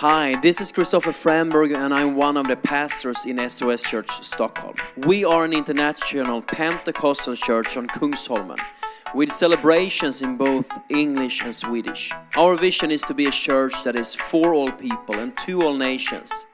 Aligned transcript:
Hi, 0.00 0.38
this 0.42 0.60
is 0.60 0.72
Christopher 0.72 1.10
Framberg, 1.10 1.74
and 1.74 1.94
I'm 1.94 2.16
one 2.16 2.36
of 2.36 2.48
the 2.48 2.56
pastors 2.56 3.24
in 3.24 3.38
SOS 3.48 3.82
Church 3.82 4.10
Stockholm. 4.10 4.74
We 5.06 5.24
are 5.24 5.46
an 5.46 5.54
international 5.54 6.42
Pentecostal 6.42 7.34
church 7.34 7.78
on 7.78 7.86
Kungsholmen 7.86 8.58
with 9.14 9.32
celebrations 9.32 10.20
in 10.20 10.36
both 10.36 10.70
English 10.90 11.40
and 11.40 11.54
Swedish. 11.54 12.12
Our 12.36 12.56
vision 12.56 12.90
is 12.90 13.00
to 13.04 13.14
be 13.14 13.24
a 13.24 13.30
church 13.30 13.84
that 13.84 13.96
is 13.96 14.14
for 14.14 14.52
all 14.52 14.70
people 14.70 15.18
and 15.18 15.34
to 15.46 15.62
all 15.62 15.74
nations 15.74 16.46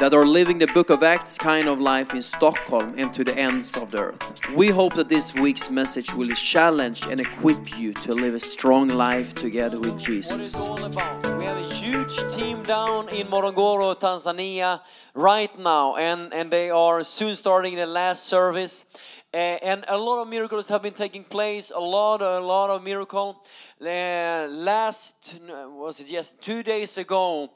that 0.00 0.14
are 0.14 0.24
living 0.24 0.58
the 0.58 0.66
book 0.68 0.88
of 0.88 1.02
Acts 1.02 1.36
kind 1.36 1.68
of 1.68 1.78
life 1.78 2.14
in 2.14 2.22
Stockholm 2.22 2.94
and 2.96 3.12
to 3.12 3.22
the 3.22 3.36
ends 3.38 3.76
of 3.76 3.90
the 3.90 3.98
earth. 3.98 4.40
We 4.56 4.68
hope 4.68 4.94
that 4.94 5.10
this 5.10 5.34
week's 5.34 5.70
message 5.70 6.14
will 6.14 6.28
challenge 6.28 7.06
and 7.06 7.20
equip 7.20 7.78
you 7.78 7.92
to 8.04 8.14
live 8.14 8.34
a 8.34 8.40
strong 8.40 8.88
life 8.88 9.34
together 9.34 9.78
with 9.78 9.98
Jesus. 9.98 10.58
We 10.58 11.44
have 11.44 11.58
a 11.58 11.68
huge 11.68 12.16
team 12.34 12.62
down 12.62 13.10
in 13.10 13.26
Morogoro, 13.26 13.94
Tanzania, 13.94 14.80
right 15.14 15.56
now, 15.58 15.96
and, 15.96 16.32
and 16.32 16.50
they 16.50 16.70
are 16.70 17.04
soon 17.04 17.36
starting 17.36 17.76
the 17.76 17.86
last 17.86 18.24
service. 18.24 18.86
Uh, 19.32 19.36
and 19.62 19.84
a 19.86 19.98
lot 19.98 20.22
of 20.22 20.28
miracles 20.28 20.68
have 20.70 20.82
been 20.82 20.94
taking 20.94 21.24
place. 21.24 21.70
A 21.70 21.78
lot, 21.78 22.22
a 22.22 22.40
lot 22.40 22.70
of 22.70 22.82
miracle. 22.82 23.44
Uh, 23.80 24.48
last 24.48 25.40
was 25.68 26.00
it? 26.00 26.10
Yes, 26.10 26.32
two 26.32 26.62
days 26.62 26.98
ago, 26.98 27.50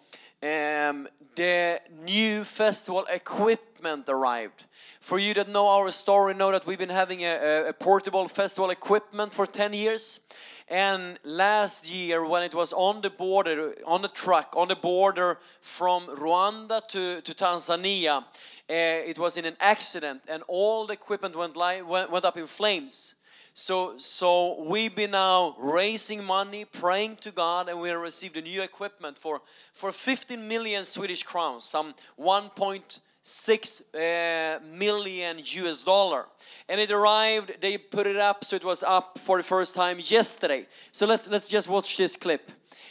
um, 0.45 1.09
the 1.37 1.81
new 2.05 2.45
festival 2.45 3.07
equipment 3.11 4.09
arrived. 4.09 4.65
For 5.01 5.19
you 5.19 5.35
that 5.35 5.49
know 5.49 5.69
our 5.69 5.91
story, 5.91 6.35
know 6.35 6.53
that 6.53 6.67
we've 6.67 6.79
been 6.79 6.91
having 6.91 7.23
a, 7.23 7.67
a, 7.69 7.73
portable 7.73 8.29
festival 8.29 8.71
equipment 8.71 9.33
for 9.33 9.47
10 9.47 9.73
years. 9.73 10.21
And 10.69 11.19
last 11.25 11.91
year, 11.91 12.27
when 12.27 12.43
it 12.43 12.55
was 12.55 12.73
on 12.73 13.01
the 13.01 13.11
border, 13.11 13.75
on 13.87 14.03
the 14.03 14.09
truck, 14.09 14.55
on 14.57 14.69
the 14.69 14.77
border 14.77 15.39
from 15.61 16.07
Rwanda 16.07 16.87
to, 16.89 17.21
to 17.21 17.35
Tanzania, 17.35 18.19
uh, 18.19 18.25
it 18.69 19.19
was 19.19 19.37
in 19.37 19.45
an 19.45 19.57
accident 19.61 20.23
and 20.29 20.43
all 20.49 20.87
the 20.87 20.95
equipment 20.95 21.37
went, 21.37 21.57
li- 21.57 21.83
went, 21.83 22.11
went 22.11 22.25
up 22.25 22.37
in 22.37 22.47
flames. 22.47 23.15
So, 23.57 23.97
so 23.99 24.63
we've 24.65 24.95
been 24.95 25.13
now 25.13 25.55
raising 25.61 26.25
money, 26.25 26.65
praying 26.65 27.17
to 27.17 27.31
God, 27.31 27.69
and 27.69 27.81
we 27.81 27.89
have 27.89 28.01
received 28.01 28.37
a 28.37 28.43
new 28.43 28.63
equipment 28.63 29.17
for, 29.17 29.43
for 29.73 29.93
15 29.93 30.49
million 30.49 30.85
Swedish 30.85 31.23
crowns, 31.23 31.65
some 31.65 31.95
1.6 32.21 33.81
uh, 33.95 34.61
million 34.77 35.39
US 35.39 35.83
dollar. 35.85 36.27
And 36.69 36.81
it 36.81 36.91
arrived, 36.91 37.61
they 37.61 37.79
put 37.79 38.09
it 38.09 38.17
up, 38.17 38.45
so 38.45 38.57
it 38.57 38.65
was 38.65 38.83
up 38.83 39.19
for 39.21 39.37
the 39.37 39.45
first 39.45 39.77
time 39.77 39.99
yesterday. 40.01 40.67
So 40.91 41.07
let's, 41.07 41.31
let's 41.31 41.47
just 41.47 41.69
watch 41.69 41.97
this 41.97 42.17
clip 42.17 42.51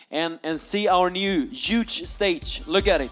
and, 0.10 0.40
and 0.44 0.58
see 0.58 0.88
our 0.88 1.10
new 1.10 1.48
huge 1.48 2.04
stage. 2.04 2.62
Look 2.68 2.88
at 2.88 3.02
it. 3.02 3.12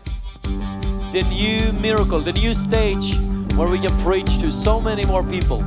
The 1.11 1.25
new 1.29 1.73
miracle, 1.73 2.21
the 2.21 2.31
new 2.31 2.53
stage 2.53 3.17
where 3.57 3.67
we 3.67 3.79
can 3.79 3.91
preach 4.01 4.37
to 4.37 4.49
so 4.49 4.79
many 4.79 5.05
more 5.05 5.23
people. 5.23 5.61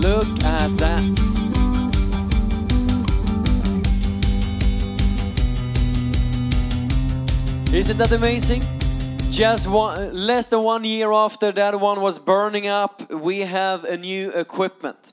Look 0.00 0.44
at 0.44 0.78
that. 0.78 1.02
Isn't 7.72 7.96
that 7.96 8.12
amazing? 8.12 8.62
Just 9.30 9.66
one, 9.68 10.14
less 10.14 10.48
than 10.48 10.62
one 10.62 10.84
year 10.84 11.12
after 11.12 11.50
that 11.50 11.80
one 11.80 12.00
was 12.00 12.18
burning 12.20 12.68
up, 12.68 13.12
we 13.12 13.40
have 13.40 13.82
a 13.84 13.96
new 13.96 14.30
equipment. 14.30 15.12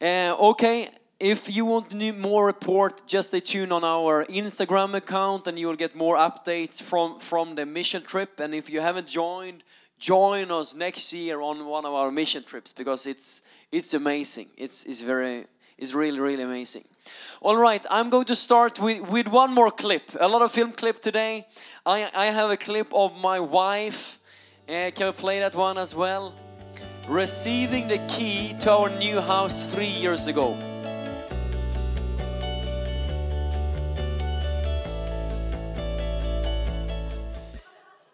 Uh, 0.00 0.36
okay, 0.50 0.90
if 1.18 1.54
you 1.54 1.64
want 1.64 1.94
new, 1.94 2.12
more 2.12 2.44
report, 2.44 3.06
just 3.06 3.28
stay 3.28 3.40
tuned 3.40 3.72
on 3.72 3.82
our 3.82 4.26
Instagram 4.26 4.94
account, 4.94 5.46
and 5.46 5.58
you 5.58 5.68
will 5.68 5.76
get 5.76 5.94
more 5.94 6.16
updates 6.16 6.82
from 6.82 7.18
from 7.18 7.54
the 7.54 7.64
mission 7.64 8.02
trip. 8.02 8.40
And 8.40 8.54
if 8.54 8.68
you 8.68 8.80
haven't 8.82 9.06
joined, 9.06 9.62
join 9.98 10.50
us 10.50 10.74
next 10.74 11.12
year 11.12 11.40
on 11.40 11.64
one 11.66 11.86
of 11.86 11.94
our 11.94 12.10
mission 12.10 12.42
trips 12.42 12.72
because 12.72 13.06
it's 13.06 13.42
it's 13.72 13.94
amazing. 13.94 14.48
It's 14.56 14.84
it's 14.84 15.00
very 15.00 15.46
it's 15.78 15.94
really 15.94 16.20
really 16.20 16.42
amazing. 16.42 16.84
All 17.40 17.56
right, 17.56 17.84
I'm 17.90 18.10
going 18.10 18.26
to 18.26 18.36
start 18.36 18.78
with 18.78 19.00
with 19.08 19.26
one 19.26 19.54
more 19.54 19.70
clip. 19.70 20.14
A 20.20 20.28
lot 20.28 20.42
of 20.42 20.52
film 20.52 20.72
clip 20.72 21.00
today. 21.00 21.46
I 21.84 22.10
I 22.14 22.26
have 22.26 22.50
a 22.50 22.56
clip 22.56 22.92
of 22.92 23.16
my 23.16 23.40
wife. 23.40 24.18
Uh, 24.68 24.90
can 24.94 25.06
we 25.06 25.12
play 25.12 25.40
that 25.40 25.56
one 25.56 25.78
as 25.78 25.94
well? 25.94 26.34
Receiving 27.08 27.88
the 27.88 27.98
key 28.06 28.54
to 28.60 28.70
our 28.70 28.90
new 28.90 29.20
house 29.20 29.66
three 29.66 29.94
years 30.02 30.28
ago. 30.28 30.56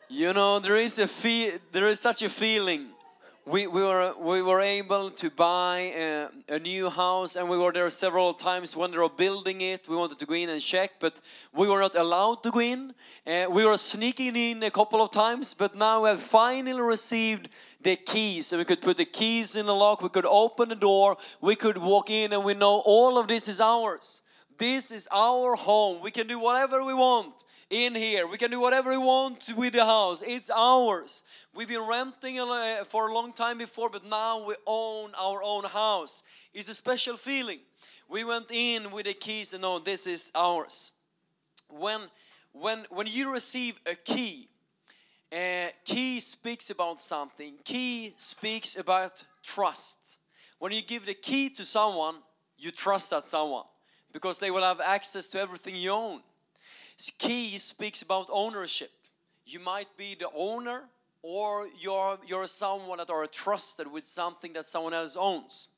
You 0.08 0.32
know, 0.32 0.58
there 0.58 0.76
is 0.76 0.98
a 0.98 1.06
feel, 1.06 1.58
there 1.70 1.86
is 1.86 2.00
such 2.00 2.22
a 2.22 2.28
feeling. 2.28 2.88
We, 3.48 3.66
we 3.66 3.80
were 3.80 4.12
we 4.20 4.42
were 4.42 4.60
able 4.60 5.08
to 5.08 5.30
buy 5.30 5.92
a, 5.96 6.28
a 6.50 6.58
new 6.58 6.90
house, 6.90 7.34
and 7.34 7.48
we 7.48 7.56
were 7.56 7.72
there 7.72 7.88
several 7.88 8.34
times 8.34 8.76
when 8.76 8.90
they 8.90 8.98
were 8.98 9.08
building 9.08 9.62
it. 9.62 9.88
We 9.88 9.96
wanted 9.96 10.18
to 10.18 10.26
go 10.26 10.34
in 10.34 10.50
and 10.50 10.60
check, 10.60 11.00
but 11.00 11.18
we 11.54 11.66
were 11.66 11.80
not 11.80 11.94
allowed 11.94 12.42
to 12.42 12.50
go 12.50 12.60
in. 12.60 12.92
Uh, 13.26 13.46
we 13.48 13.64
were 13.64 13.78
sneaking 13.78 14.36
in 14.36 14.62
a 14.64 14.70
couple 14.70 15.00
of 15.00 15.12
times, 15.12 15.54
but 15.54 15.74
now 15.74 16.02
we 16.02 16.10
have 16.10 16.20
finally 16.20 16.82
received 16.82 17.48
the 17.80 17.96
keys, 17.96 18.52
and 18.52 18.58
we 18.58 18.66
could 18.66 18.82
put 18.82 18.98
the 18.98 19.06
keys 19.06 19.56
in 19.56 19.64
the 19.64 19.74
lock. 19.74 20.02
We 20.02 20.10
could 20.10 20.26
open 20.26 20.68
the 20.68 20.76
door. 20.76 21.16
We 21.40 21.56
could 21.56 21.78
walk 21.78 22.10
in, 22.10 22.34
and 22.34 22.44
we 22.44 22.52
know 22.52 22.82
all 22.84 23.16
of 23.16 23.28
this 23.28 23.48
is 23.48 23.62
ours. 23.62 24.20
This 24.58 24.92
is 24.92 25.08
our 25.10 25.54
home. 25.54 26.02
We 26.02 26.10
can 26.10 26.26
do 26.26 26.38
whatever 26.38 26.84
we 26.84 26.92
want 26.92 27.44
in 27.70 27.94
here. 27.94 28.26
We 28.26 28.38
can 28.38 28.50
do 28.50 28.60
whatever 28.60 28.90
we 28.90 28.98
want 28.98 29.52
with 29.56 29.74
the 29.74 29.84
house. 29.84 30.22
It's 30.26 30.50
ours. 30.50 31.24
We've 31.54 31.68
been 31.68 31.86
renting 31.86 32.40
uh, 32.40 32.84
for 32.84 33.08
a 33.08 33.14
long 33.14 33.32
time 33.32 33.58
before, 33.58 33.90
but 33.90 34.04
now 34.04 34.44
we 34.44 34.54
own 34.66 35.12
our 35.20 35.42
own 35.42 35.64
house. 35.64 36.22
It's 36.54 36.68
a 36.68 36.74
special 36.74 37.16
feeling. 37.16 37.60
We 38.08 38.24
went 38.24 38.50
in 38.50 38.90
with 38.90 39.04
the 39.06 39.14
keys 39.14 39.52
and 39.52 39.62
know 39.62 39.78
this 39.78 40.06
is 40.06 40.32
ours. 40.34 40.92
When 41.68 42.00
when 42.52 42.86
when 42.88 43.06
you 43.06 43.32
receive 43.32 43.78
a 43.84 43.94
key, 43.94 44.48
uh, 45.30 45.68
key 45.84 46.20
speaks 46.20 46.70
about 46.70 47.00
something. 47.02 47.54
Key 47.64 48.14
speaks 48.16 48.78
about 48.78 49.22
trust. 49.42 50.18
When 50.58 50.72
you 50.72 50.80
give 50.80 51.04
the 51.04 51.14
key 51.14 51.50
to 51.50 51.64
someone, 51.64 52.16
you 52.56 52.70
trust 52.70 53.10
that 53.10 53.26
someone 53.26 53.64
because 54.10 54.38
they 54.38 54.50
will 54.50 54.62
have 54.62 54.80
access 54.80 55.28
to 55.28 55.38
everything 55.38 55.76
you 55.76 55.90
own. 55.90 56.20
Key 57.18 57.58
speaks 57.58 58.02
about 58.02 58.28
ownership. 58.30 58.90
You 59.46 59.60
might 59.60 59.88
be 59.96 60.16
the 60.18 60.28
owner 60.34 60.84
or 61.22 61.68
you're, 61.78 62.18
you're 62.26 62.46
someone 62.46 62.98
that 62.98 63.10
are 63.10 63.26
trusted 63.26 63.90
with 63.90 64.04
something 64.04 64.52
that 64.54 64.66
someone 64.66 64.94
else 64.94 65.16
owns. 65.16 65.68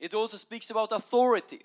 It 0.00 0.14
also 0.14 0.36
speaks 0.36 0.70
about 0.70 0.92
authority 0.92 1.62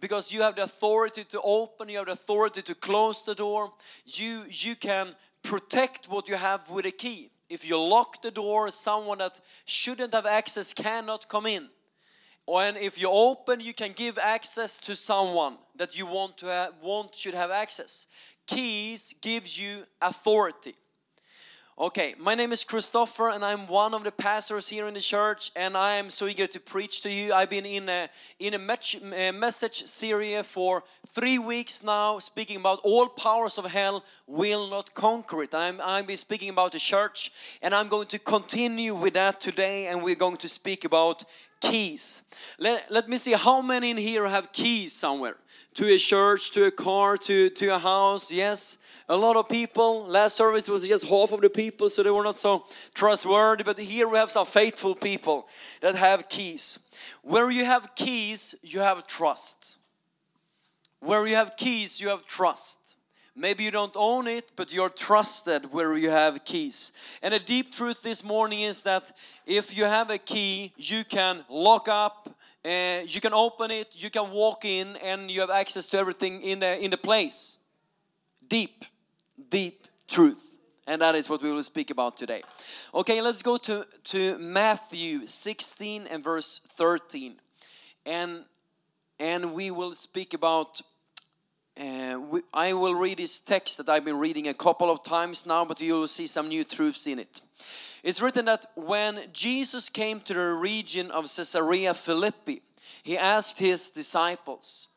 because 0.00 0.32
you 0.32 0.42
have 0.42 0.56
the 0.56 0.64
authority 0.64 1.24
to 1.24 1.40
open, 1.42 1.88
you 1.88 1.98
have 1.98 2.06
the 2.06 2.12
authority 2.12 2.62
to 2.62 2.74
close 2.74 3.24
the 3.24 3.34
door. 3.34 3.72
You, 4.06 4.44
you 4.48 4.76
can 4.76 5.14
protect 5.42 6.08
what 6.08 6.28
you 6.28 6.36
have 6.36 6.68
with 6.70 6.86
a 6.86 6.90
key. 6.90 7.30
If 7.48 7.66
you 7.66 7.78
lock 7.78 8.22
the 8.22 8.30
door, 8.30 8.70
someone 8.70 9.18
that 9.18 9.40
shouldn't 9.64 10.14
have 10.14 10.26
access 10.26 10.72
cannot 10.72 11.28
come 11.28 11.46
in. 11.46 11.68
And 12.46 12.76
if 12.76 13.00
you 13.00 13.08
open, 13.08 13.60
you 13.60 13.72
can 13.72 13.92
give 13.92 14.18
access 14.18 14.78
to 14.78 14.94
someone 14.94 15.56
that 15.76 15.96
you 15.96 16.06
want 16.06 16.36
to 16.38 16.46
have, 16.46 16.74
want 16.82 17.14
should 17.16 17.34
have 17.34 17.50
access 17.50 18.06
keys 18.46 19.14
gives 19.20 19.58
you 19.60 19.84
authority. 20.00 20.74
Okay, 21.76 22.14
my 22.20 22.36
name 22.36 22.52
is 22.52 22.62
Christopher 22.62 23.30
and 23.30 23.44
I'm 23.44 23.66
one 23.66 23.94
of 23.94 24.04
the 24.04 24.12
pastors 24.12 24.68
here 24.68 24.86
in 24.86 24.94
the 24.94 25.00
church 25.00 25.50
and 25.56 25.76
I 25.76 25.94
am 25.94 26.08
so 26.08 26.28
eager 26.28 26.46
to 26.46 26.60
preach 26.60 27.02
to 27.02 27.10
you. 27.10 27.32
I've 27.32 27.50
been 27.50 27.66
in 27.66 27.88
a 27.88 28.08
in 28.38 28.54
a, 28.54 29.32
message 29.32 29.82
series 29.82 30.46
for 30.46 30.84
3 31.08 31.40
weeks 31.40 31.82
now 31.82 32.20
speaking 32.20 32.58
about 32.58 32.78
all 32.84 33.08
powers 33.08 33.58
of 33.58 33.64
hell 33.64 34.04
will 34.28 34.68
not 34.70 34.94
conquer 34.94 35.42
it. 35.42 35.52
I'm 35.52 35.80
I've 35.80 36.06
been 36.06 36.16
speaking 36.16 36.50
about 36.50 36.70
the 36.70 36.78
church 36.78 37.32
and 37.60 37.74
I'm 37.74 37.88
going 37.88 38.06
to 38.06 38.20
continue 38.20 38.94
with 38.94 39.14
that 39.14 39.40
today 39.40 39.88
and 39.88 40.00
we're 40.00 40.14
going 40.26 40.36
to 40.36 40.48
speak 40.48 40.84
about 40.84 41.24
keys. 41.60 42.22
Let, 42.56 42.88
let 42.88 43.08
me 43.08 43.16
see 43.16 43.32
how 43.32 43.62
many 43.62 43.90
in 43.90 43.96
here 43.96 44.28
have 44.28 44.52
keys 44.52 44.92
somewhere 44.92 45.38
to 45.74 45.92
a 45.92 45.98
church, 45.98 46.52
to 46.52 46.64
a 46.64 46.70
car, 46.70 47.16
to, 47.16 47.50
to 47.50 47.68
a 47.68 47.78
house. 47.78 48.32
Yes, 48.32 48.78
a 49.08 49.16
lot 49.16 49.36
of 49.36 49.48
people. 49.48 50.06
Last 50.06 50.36
service 50.36 50.68
was 50.68 50.86
just 50.86 51.04
half 51.06 51.32
of 51.32 51.40
the 51.40 51.50
people, 51.50 51.90
so 51.90 52.02
they 52.02 52.10
were 52.10 52.22
not 52.22 52.36
so 52.36 52.64
trustworthy. 52.94 53.64
But 53.64 53.78
here 53.78 54.08
we 54.08 54.16
have 54.18 54.30
some 54.30 54.46
faithful 54.46 54.94
people 54.94 55.46
that 55.80 55.96
have 55.96 56.28
keys. 56.28 56.78
Where 57.22 57.50
you 57.50 57.64
have 57.64 57.94
keys, 57.94 58.54
you 58.62 58.80
have 58.80 59.06
trust. 59.06 59.78
Where 61.00 61.26
you 61.26 61.36
have 61.36 61.56
keys, 61.56 62.00
you 62.00 62.08
have 62.08 62.26
trust. 62.26 62.96
Maybe 63.36 63.64
you 63.64 63.72
don't 63.72 63.96
own 63.96 64.28
it, 64.28 64.52
but 64.54 64.72
you're 64.72 64.88
trusted 64.88 65.72
where 65.72 65.96
you 65.96 66.08
have 66.08 66.44
keys. 66.44 66.92
And 67.20 67.34
a 67.34 67.40
deep 67.40 67.72
truth 67.72 68.00
this 68.00 68.22
morning 68.22 68.60
is 68.60 68.84
that 68.84 69.10
if 69.44 69.76
you 69.76 69.84
have 69.84 70.08
a 70.10 70.18
key, 70.18 70.72
you 70.76 71.02
can 71.04 71.44
lock 71.48 71.88
up, 71.88 72.33
uh, 72.64 73.00
you 73.06 73.20
can 73.20 73.34
open 73.34 73.70
it, 73.70 74.02
you 74.02 74.10
can 74.10 74.30
walk 74.30 74.64
in, 74.64 74.96
and 74.96 75.30
you 75.30 75.40
have 75.40 75.50
access 75.50 75.86
to 75.88 75.98
everything 75.98 76.42
in 76.42 76.60
the 76.60 76.82
in 76.82 76.90
the 76.90 76.96
place. 76.96 77.58
Deep, 78.48 78.84
deep 79.50 79.86
truth. 80.08 80.58
And 80.86 81.00
that 81.00 81.14
is 81.14 81.30
what 81.30 81.42
we 81.42 81.50
will 81.50 81.62
speak 81.62 81.90
about 81.90 82.16
today. 82.16 82.42
Okay, 82.94 83.22
let's 83.22 83.42
go 83.42 83.56
to, 83.56 83.86
to 84.04 84.38
Matthew 84.38 85.26
16 85.26 86.06
and 86.10 86.22
verse 86.22 86.58
13. 86.58 87.36
And, 88.04 88.44
and 89.18 89.54
we 89.54 89.70
will 89.70 89.94
speak 89.94 90.34
about 90.34 90.82
uh, 91.76 92.20
we, 92.30 92.40
I 92.52 92.72
will 92.72 92.94
read 92.94 93.18
this 93.18 93.40
text 93.40 93.78
that 93.78 93.88
I've 93.88 94.04
been 94.04 94.18
reading 94.18 94.46
a 94.46 94.54
couple 94.54 94.90
of 94.92 95.02
times 95.02 95.44
now, 95.44 95.64
but 95.64 95.80
you 95.80 95.94
will 95.94 96.06
see 96.06 96.28
some 96.28 96.46
new 96.46 96.62
truths 96.62 97.06
in 97.08 97.18
it. 97.18 97.40
It's 98.04 98.22
written 98.22 98.44
that 98.44 98.66
when 98.76 99.18
Jesus 99.32 99.88
came 99.88 100.20
to 100.20 100.34
the 100.34 100.52
region 100.52 101.10
of 101.10 101.24
Caesarea 101.24 101.94
Philippi, 101.94 102.62
he 103.02 103.18
asked 103.18 103.58
his 103.58 103.88
disciples, 103.88 104.88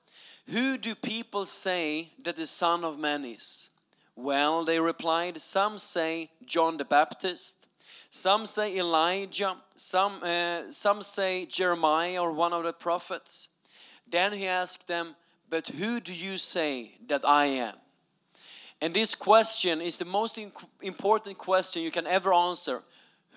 Who 0.52 0.78
do 0.78 0.94
people 0.94 1.46
say 1.46 2.12
that 2.22 2.36
the 2.36 2.46
Son 2.46 2.84
of 2.84 3.00
Man 3.00 3.24
is? 3.26 3.70
Well, 4.16 4.66
they 4.66 4.80
replied, 4.80 5.40
Some 5.42 5.78
say 5.78 6.32
John 6.46 6.78
the 6.78 6.86
Baptist, 6.86 7.68
some 8.10 8.46
say 8.46 8.78
Elijah, 8.78 9.56
some, 9.76 10.20
uh, 10.22 10.70
some 10.70 11.02
say 11.02 11.46
Jeremiah 11.46 12.22
or 12.22 12.34
one 12.34 12.52
of 12.54 12.66
the 12.66 12.74
prophets. 12.74 13.48
Then 14.06 14.34
he 14.34 14.46
asked 14.46 14.88
them, 14.88 15.16
but 15.50 15.68
who 15.68 16.00
do 16.00 16.14
you 16.14 16.38
say 16.38 16.92
that 17.08 17.24
I 17.26 17.46
am? 17.46 17.76
And 18.82 18.94
this 18.94 19.16
question 19.16 19.82
is 19.82 19.98
the 19.98 20.06
most 20.06 20.40
important 20.82 21.38
question 21.38 21.82
you 21.82 21.92
can 21.92 22.08
ever 22.08 22.34
answer. 22.34 22.84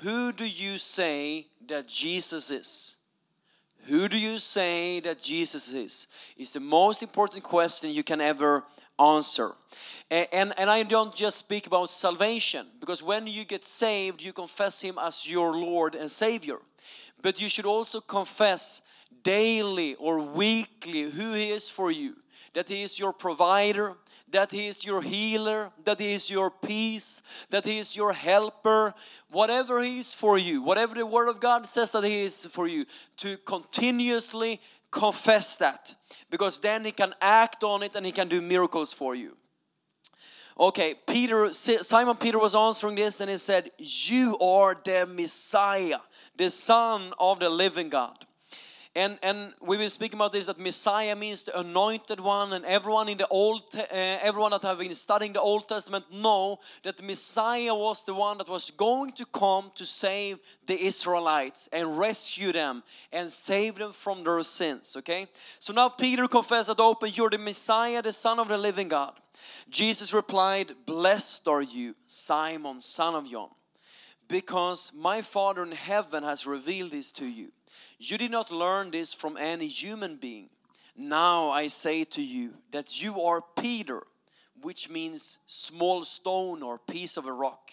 Who 0.02 0.32
do 0.32 0.48
you 0.48 0.78
say 0.78 1.46
that 1.66 1.88
Jesus 1.88 2.50
is? 2.50 2.96
Who 3.84 4.08
do 4.08 4.18
you 4.18 4.38
say 4.38 5.00
that 5.00 5.22
Jesus 5.22 5.72
is? 5.72 6.08
Is 6.36 6.52
the 6.52 6.60
most 6.60 7.02
important 7.02 7.42
question 7.42 7.90
you 7.90 8.04
can 8.04 8.20
ever 8.20 8.64
answer. 8.98 9.52
And, 10.10 10.26
and, 10.32 10.54
and 10.58 10.70
I 10.70 10.82
don't 10.82 11.14
just 11.14 11.38
speak 11.38 11.66
about 11.66 11.90
salvation, 11.90 12.66
because 12.78 13.02
when 13.02 13.26
you 13.26 13.44
get 13.44 13.64
saved, 13.64 14.22
you 14.22 14.32
confess 14.32 14.82
Him 14.82 14.98
as 15.00 15.30
your 15.30 15.56
Lord 15.56 15.94
and 15.94 16.10
Savior. 16.10 16.58
But 17.22 17.40
you 17.40 17.48
should 17.48 17.66
also 17.66 18.00
confess 18.00 18.82
daily 19.22 19.94
or 19.94 20.20
weekly 20.20 21.02
who 21.02 21.32
He 21.32 21.50
is 21.50 21.70
for 21.70 21.90
you. 21.90 22.16
That 22.52 22.68
He 22.68 22.82
is 22.82 22.98
your 22.98 23.12
provider, 23.12 23.96
that 24.30 24.52
He 24.52 24.68
is 24.68 24.84
your 24.84 25.02
healer, 25.02 25.70
that 25.84 26.00
He 26.00 26.12
is 26.12 26.30
your 26.30 26.50
peace, 26.50 27.22
that 27.50 27.64
He 27.64 27.78
is 27.78 27.96
your 27.96 28.12
helper, 28.12 28.94
whatever 29.30 29.82
He 29.82 30.00
is 30.00 30.14
for 30.14 30.38
you, 30.38 30.62
whatever 30.62 30.94
the 30.94 31.06
Word 31.06 31.28
of 31.28 31.40
God 31.40 31.66
says 31.66 31.92
that 31.92 32.04
He 32.04 32.22
is 32.22 32.46
for 32.46 32.68
you, 32.68 32.84
to 33.18 33.36
continuously 33.38 34.60
confess 34.90 35.56
that 35.56 35.94
because 36.30 36.58
then 36.58 36.84
He 36.84 36.92
can 36.92 37.14
act 37.20 37.64
on 37.64 37.82
it 37.82 37.94
and 37.96 38.06
He 38.06 38.12
can 38.12 38.28
do 38.28 38.40
miracles 38.40 38.92
for 38.92 39.14
you. 39.14 39.36
Okay, 40.58 40.94
Peter, 41.06 41.52
Simon 41.54 42.16
Peter 42.16 42.38
was 42.38 42.54
answering 42.54 42.94
this 42.94 43.22
and 43.22 43.30
he 43.30 43.38
said, 43.38 43.70
You 43.78 44.36
are 44.38 44.78
the 44.84 45.06
Messiah, 45.06 45.96
the 46.36 46.50
Son 46.50 47.12
of 47.18 47.40
the 47.40 47.48
living 47.48 47.88
God. 47.88 48.26
And, 48.96 49.20
and 49.22 49.54
we 49.60 49.76
will 49.76 49.88
speak 49.88 50.14
about 50.14 50.32
this 50.32 50.46
that 50.46 50.58
Messiah 50.58 51.14
means 51.14 51.44
the 51.44 51.56
anointed 51.56 52.18
one, 52.18 52.52
and 52.52 52.64
everyone 52.64 53.08
in 53.08 53.18
the 53.18 53.28
old, 53.28 53.62
uh, 53.76 53.84
everyone 53.88 54.50
that 54.50 54.62
have 54.62 54.78
been 54.78 54.96
studying 54.96 55.32
the 55.32 55.40
Old 55.40 55.68
Testament 55.68 56.06
know 56.12 56.58
that 56.82 57.00
Messiah 57.00 57.72
was 57.72 58.04
the 58.04 58.14
one 58.14 58.38
that 58.38 58.48
was 58.48 58.72
going 58.72 59.12
to 59.12 59.24
come 59.26 59.70
to 59.76 59.86
save 59.86 60.40
the 60.66 60.76
Israelites 60.84 61.68
and 61.72 61.98
rescue 61.98 62.50
them 62.50 62.82
and 63.12 63.30
save 63.30 63.76
them 63.76 63.92
from 63.92 64.24
their 64.24 64.42
sins. 64.42 64.96
Okay, 64.96 65.28
so 65.60 65.72
now 65.72 65.88
Peter 65.88 66.26
confessed 66.26 66.66
that 66.66 66.80
open, 66.80 67.12
"You're 67.14 67.30
the 67.30 67.38
Messiah, 67.38 68.02
the 68.02 68.12
Son 68.12 68.40
of 68.40 68.48
the 68.48 68.58
Living 68.58 68.88
God." 68.88 69.14
Jesus 69.68 70.12
replied, 70.12 70.74
"Blessed 70.84 71.46
are 71.46 71.62
you, 71.62 71.94
Simon, 72.06 72.80
son 72.80 73.14
of 73.14 73.30
John, 73.30 73.50
because 74.26 74.92
my 74.92 75.22
Father 75.22 75.62
in 75.62 75.70
heaven 75.70 76.24
has 76.24 76.44
revealed 76.44 76.90
this 76.90 77.12
to 77.12 77.24
you." 77.24 77.52
You 78.02 78.16
did 78.16 78.30
not 78.30 78.50
learn 78.50 78.90
this 78.90 79.12
from 79.12 79.36
any 79.36 79.66
human 79.66 80.16
being. 80.16 80.48
Now 80.96 81.50
I 81.50 81.66
say 81.66 82.04
to 82.04 82.22
you 82.22 82.54
that 82.70 83.02
you 83.02 83.20
are 83.20 83.44
Peter, 83.60 84.02
which 84.62 84.88
means 84.88 85.38
small 85.44 86.06
stone 86.06 86.62
or 86.62 86.78
piece 86.78 87.18
of 87.18 87.26
a 87.26 87.32
rock. 87.32 87.72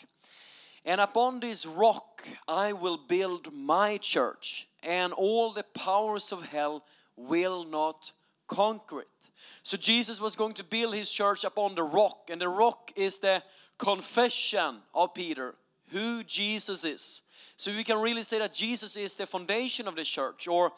And 0.83 1.00
upon 1.00 1.39
this 1.39 1.65
rock 1.65 2.27
I 2.45 2.74
will 2.74 2.97
build 2.97 3.53
my 3.53 3.97
church, 3.97 4.68
and 4.83 5.13
all 5.13 5.53
the 5.53 5.63
powers 5.63 6.33
of 6.33 6.45
hell 6.45 6.83
will 7.15 7.63
not 7.63 8.12
conquer 8.47 9.00
it. 9.01 9.30
So 9.63 9.77
Jesus 9.77 10.19
was 10.19 10.35
going 10.35 10.56
to 10.56 10.63
build 10.65 10.94
his 10.94 11.09
church 11.09 11.45
upon 11.45 11.75
the 11.75 11.83
rock, 11.83 12.30
and 12.30 12.41
the 12.41 12.50
rock 12.50 12.91
is 12.97 13.19
the 13.19 13.41
confession 13.77 14.80
of 14.94 15.13
Peter 15.13 15.56
who 15.91 16.21
Jesus 16.23 16.83
is. 16.83 17.21
So 17.57 17.71
we 17.75 17.83
can 17.83 18.00
really 18.00 18.21
say 18.21 18.38
that 18.38 18.54
Jesus 18.54 18.95
is 18.95 19.15
the 19.15 19.25
foundation 19.25 19.88
of 19.88 19.95
the 19.95 20.04
church 20.04 20.48
or 20.48 20.71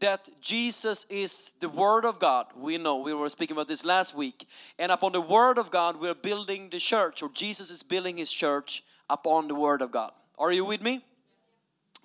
that 0.00 0.28
Jesus 0.42 1.06
is 1.08 1.52
the 1.60 1.68
Word 1.70 2.04
of 2.04 2.18
God. 2.18 2.46
We 2.54 2.76
know, 2.76 2.96
we 2.98 3.14
were 3.14 3.30
speaking 3.30 3.56
about 3.56 3.68
this 3.68 3.86
last 3.86 4.14
week. 4.14 4.46
And 4.78 4.92
upon 4.92 5.12
the 5.12 5.20
Word 5.22 5.58
of 5.58 5.70
God, 5.70 5.98
we're 5.98 6.14
building 6.14 6.68
the 6.68 6.78
church, 6.78 7.22
or 7.22 7.30
Jesus 7.30 7.70
is 7.70 7.82
building 7.82 8.18
His 8.18 8.30
church 8.30 8.82
upon 9.08 9.48
the 9.48 9.54
Word 9.54 9.80
of 9.80 9.90
God. 9.90 10.12
Are 10.38 10.52
you 10.52 10.66
with 10.66 10.82
me? 10.82 11.02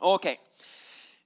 Okay. 0.02 0.38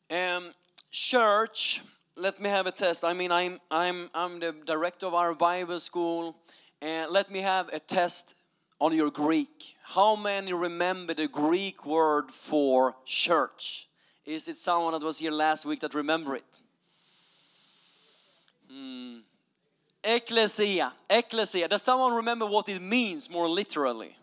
Um, 0.09 0.51
church, 0.89 1.83
let 2.15 2.39
me 2.39 2.49
have 2.49 2.65
a 2.65 2.71
test. 2.71 3.03
I 3.03 3.13
mean, 3.13 3.31
I'm, 3.31 3.59
I'm, 3.69 4.09
I'm 4.15 4.39
the 4.39 4.55
director 4.65 5.05
of 5.05 5.13
our 5.13 5.35
Bible 5.35 5.77
school, 5.77 6.35
and 6.81 7.11
let 7.11 7.29
me 7.29 7.41
have 7.41 7.69
a 7.71 7.79
test 7.79 8.33
on 8.79 8.93
your 8.93 9.11
Greek. 9.11 9.75
How 9.83 10.15
many 10.15 10.53
remember 10.53 11.13
the 11.13 11.27
Greek 11.27 11.85
word 11.85 12.31
for 12.31 12.95
church? 13.05 13.87
Is 14.25 14.47
it 14.47 14.57
someone 14.57 14.93
that 14.93 15.03
was 15.03 15.19
here 15.19 15.31
last 15.31 15.65
week 15.65 15.79
that 15.81 15.93
remember 15.93 16.35
it? 16.35 16.59
Hmm. 18.71 19.17
Ecclesia. 20.03 20.93
Ecclesia. 21.09 21.67
Does 21.67 21.83
someone 21.83 22.13
remember 22.13 22.45
what 22.45 22.67
it 22.69 22.81
means 22.81 23.29
more 23.29 23.47
literally? 23.47 24.15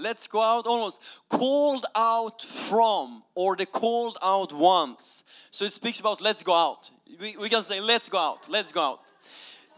Let's 0.00 0.26
go 0.26 0.42
out 0.42 0.66
almost 0.66 1.02
called 1.28 1.86
out 1.94 2.42
from 2.42 3.22
or 3.34 3.56
the 3.56 3.66
called 3.66 4.18
out 4.22 4.52
ones. 4.52 5.24
So 5.50 5.64
it 5.64 5.72
speaks 5.72 6.00
about 6.00 6.20
let's 6.20 6.42
go 6.42 6.54
out. 6.54 6.90
We, 7.20 7.36
we 7.36 7.48
can 7.48 7.62
say 7.62 7.80
let's 7.80 8.08
go 8.08 8.18
out, 8.18 8.48
let's 8.48 8.72
go 8.72 8.82
out. 8.82 9.00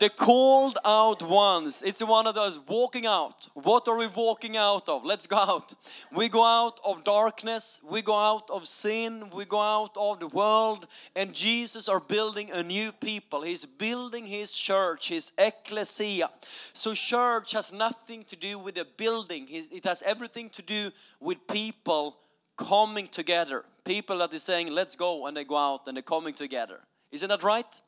The 0.02 0.10
called 0.10 0.78
out 0.84 1.22
ones, 1.22 1.80
it's 1.86 2.02
one 2.02 2.26
of 2.26 2.34
those 2.34 2.58
walking 2.58 3.06
out. 3.06 3.46
What 3.54 3.86
are 3.86 3.96
we 3.96 4.08
walking 4.08 4.56
out 4.56 4.88
of? 4.88 5.04
Let's 5.04 5.28
go 5.28 5.36
out. 5.36 5.74
We 6.10 6.28
go 6.28 6.44
out 6.44 6.80
of 6.84 7.04
darkness, 7.04 7.78
we 7.88 8.02
go 8.02 8.18
out 8.18 8.50
of 8.50 8.66
sin, 8.66 9.30
we 9.32 9.44
go 9.44 9.60
out 9.60 9.96
of 9.96 10.18
the 10.18 10.26
world, 10.26 10.88
and 11.14 11.32
Jesus 11.32 11.88
are 11.88 12.00
building 12.00 12.50
a 12.50 12.64
new 12.64 12.90
people. 12.90 13.42
He's 13.42 13.64
building 13.64 14.26
his 14.26 14.58
church, 14.58 15.10
his 15.10 15.30
ecclesia. 15.38 16.30
So, 16.72 16.94
church 16.94 17.52
has 17.52 17.72
nothing 17.72 18.24
to 18.24 18.34
do 18.34 18.58
with 18.58 18.74
the 18.74 18.88
building, 18.96 19.46
it 19.48 19.84
has 19.84 20.02
everything 20.02 20.50
to 20.50 20.62
do 20.62 20.90
with 21.20 21.46
people 21.46 22.16
coming 22.56 23.06
together. 23.06 23.64
People 23.84 24.18
that 24.18 24.34
is 24.34 24.42
saying, 24.42 24.72
let's 24.72 24.96
go, 24.96 25.28
and 25.28 25.36
they 25.36 25.44
go 25.44 25.56
out 25.56 25.86
and 25.86 25.96
they're 25.96 26.02
coming 26.02 26.34
together. 26.34 26.80
Isn't 27.12 27.28
that 27.28 27.44
right? 27.44 27.80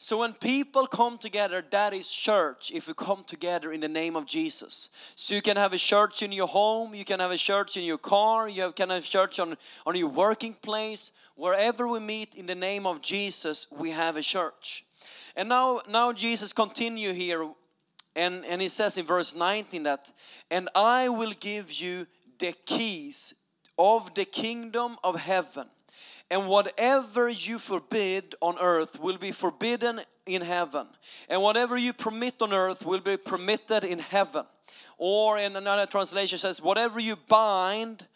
So 0.00 0.18
when 0.18 0.32
people 0.32 0.86
come 0.86 1.18
together, 1.18 1.62
that 1.70 1.92
is 1.92 2.12
church, 2.12 2.70
if 2.72 2.86
we 2.86 2.94
come 2.94 3.24
together 3.24 3.72
in 3.72 3.80
the 3.80 3.88
name 3.88 4.14
of 4.14 4.26
Jesus. 4.26 4.90
So 5.16 5.34
you 5.34 5.42
can 5.42 5.56
have 5.56 5.72
a 5.72 5.78
church 5.78 6.22
in 6.22 6.30
your 6.30 6.46
home, 6.46 6.94
you 6.94 7.04
can 7.04 7.18
have 7.18 7.32
a 7.32 7.36
church 7.36 7.76
in 7.76 7.82
your 7.82 7.98
car, 7.98 8.48
you 8.48 8.70
can 8.70 8.90
have 8.90 9.02
a 9.02 9.06
church 9.06 9.40
on, 9.40 9.56
on 9.84 9.96
your 9.96 10.08
working 10.08 10.54
place. 10.54 11.10
Wherever 11.34 11.88
we 11.88 11.98
meet 11.98 12.36
in 12.36 12.46
the 12.46 12.54
name 12.54 12.86
of 12.86 13.02
Jesus, 13.02 13.66
we 13.76 13.90
have 13.90 14.16
a 14.16 14.22
church. 14.22 14.84
And 15.34 15.48
now, 15.48 15.80
now 15.88 16.12
Jesus 16.12 16.52
continue 16.52 17.12
here, 17.12 17.48
and, 18.14 18.44
and 18.44 18.62
he 18.62 18.68
says 18.68 18.98
in 18.98 19.04
verse 19.04 19.34
19 19.34 19.82
that, 19.82 20.12
and 20.48 20.68
I 20.76 21.08
will 21.08 21.32
give 21.40 21.72
you 21.72 22.06
the 22.38 22.54
keys 22.66 23.34
of 23.76 24.14
the 24.14 24.24
kingdom 24.24 24.96
of 25.02 25.18
heaven. 25.18 25.66
And 26.30 26.46
whatever 26.46 27.28
you 27.28 27.58
forbid 27.58 28.34
on 28.42 28.58
earth 28.58 29.00
will 29.00 29.16
be 29.16 29.32
forbidden 29.32 30.00
in 30.26 30.42
heaven. 30.42 30.86
And 31.28 31.40
whatever 31.40 31.78
you 31.78 31.92
permit 31.92 32.42
on 32.42 32.52
earth 32.52 32.84
will 32.84 33.00
be 33.00 33.16
permitted 33.16 33.82
in 33.84 33.98
heaven. 33.98 34.44
Or 34.98 35.38
in 35.38 35.56
another 35.56 35.86
translation 35.86 36.36
says, 36.36 36.60
whatever 36.60 37.00
you 37.00 37.16
bind, 37.16 38.06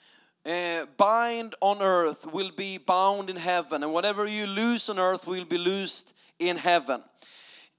uh, 0.45 0.87
bind 0.99 1.55
on 1.63 1.81
earth 1.81 2.31
will 2.31 2.51
be 2.51 2.77
bound 2.77 3.31
in 3.31 3.37
heaven. 3.37 3.83
And 3.83 3.93
whatever 3.93 4.27
you 4.27 4.47
loose 4.47 4.91
on 4.91 4.99
earth 4.99 5.27
will 5.27 5.47
be 5.47 5.57
loosed 5.57 6.15
in 6.39 6.59
heaven. 6.59 7.03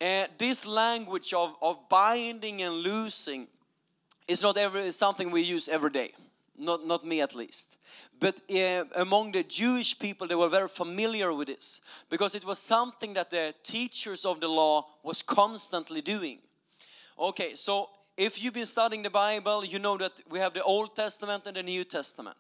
And 0.02 0.30
this 0.40 0.66
language 0.66 1.32
of, 1.34 1.56
of 1.62 1.78
binding 1.90 2.64
and 2.64 2.76
loosing 2.76 3.48
is 4.28 4.42
not 4.42 4.58
every, 4.58 4.92
something 4.92 5.30
we 5.30 5.42
use 5.42 5.70
every 5.70 5.92
day. 5.92 6.12
Not, 6.58 6.86
not 6.86 7.06
me 7.06 7.22
at 7.22 7.34
least. 7.34 7.80
But 8.20 8.40
uh, 8.52 8.86
among 8.96 9.32
the 9.32 9.44
Jewish 9.44 9.98
people, 9.98 10.28
they 10.28 10.36
were 10.36 10.50
very 10.50 10.68
familiar 10.68 11.34
with 11.34 11.48
this 11.48 11.82
because 12.10 12.36
it 12.36 12.46
was 12.46 12.60
something 12.60 13.14
that 13.16 13.32
the 13.32 13.56
teachers 13.64 14.24
of 14.24 14.40
the 14.40 14.48
law 14.48 14.86
was 15.04 15.22
constantly 15.22 16.02
doing. 16.02 16.40
Okay, 17.18 17.56
so 17.56 17.90
if 18.16 18.44
you've 18.44 18.54
been 18.54 18.66
studying 18.68 19.02
the 19.02 19.10
Bible, 19.10 19.66
you 19.66 19.80
know 19.80 19.98
that 19.98 20.22
we 20.30 20.40
have 20.40 20.54
the 20.54 20.64
Old 20.64 20.96
Testament 20.96 21.44
and 21.48 21.58
the 21.58 21.64
New 21.64 21.84
Testament. 21.84 22.38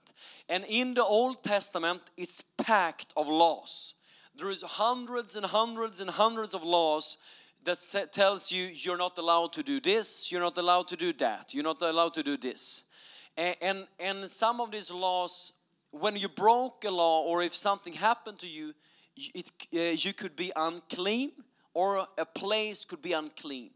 And 0.47 0.63
in 0.69 0.93
the 0.93 1.03
Old 1.03 1.43
Testament, 1.43 2.01
it's 2.15 2.41
packed 2.41 3.11
of 3.17 3.27
laws. 3.27 3.95
There 4.35 4.49
is 4.49 4.61
hundreds 4.61 5.35
and 5.35 5.45
hundreds 5.45 6.01
and 6.01 6.09
hundreds 6.09 6.53
of 6.53 6.63
laws 6.63 7.17
that 7.63 8.11
tells 8.11 8.51
you 8.51 8.65
you're 8.65 8.97
not 8.97 9.17
allowed 9.17 9.53
to 9.53 9.63
do 9.63 9.79
this, 9.79 10.31
you're 10.31 10.41
not 10.41 10.57
allowed 10.57 10.87
to 10.89 10.95
do 10.95 11.13
that, 11.13 11.53
you're 11.53 11.63
not 11.63 11.81
allowed 11.81 12.13
to 12.15 12.23
do 12.23 12.37
this. 12.37 12.83
And, 13.35 13.87
and, 13.99 14.29
some 14.29 14.61
of 14.61 14.71
these 14.71 14.91
laws, 14.91 15.53
when 15.91 16.15
you 16.15 16.27
broke 16.27 16.85
a 16.85 16.91
law 16.91 17.21
or 17.21 17.41
if 17.41 17.55
something 17.55 17.93
happened 17.93 18.39
to 18.39 18.47
you, 18.47 18.73
it, 19.33 19.51
uh, 19.73 19.79
you 19.95 20.13
could 20.13 20.35
be 20.35 20.51
unclean 20.55 21.31
or 21.73 22.07
a 22.17 22.25
place 22.25 22.85
could 22.85 23.01
be 23.01 23.13
unclean. 23.13 23.71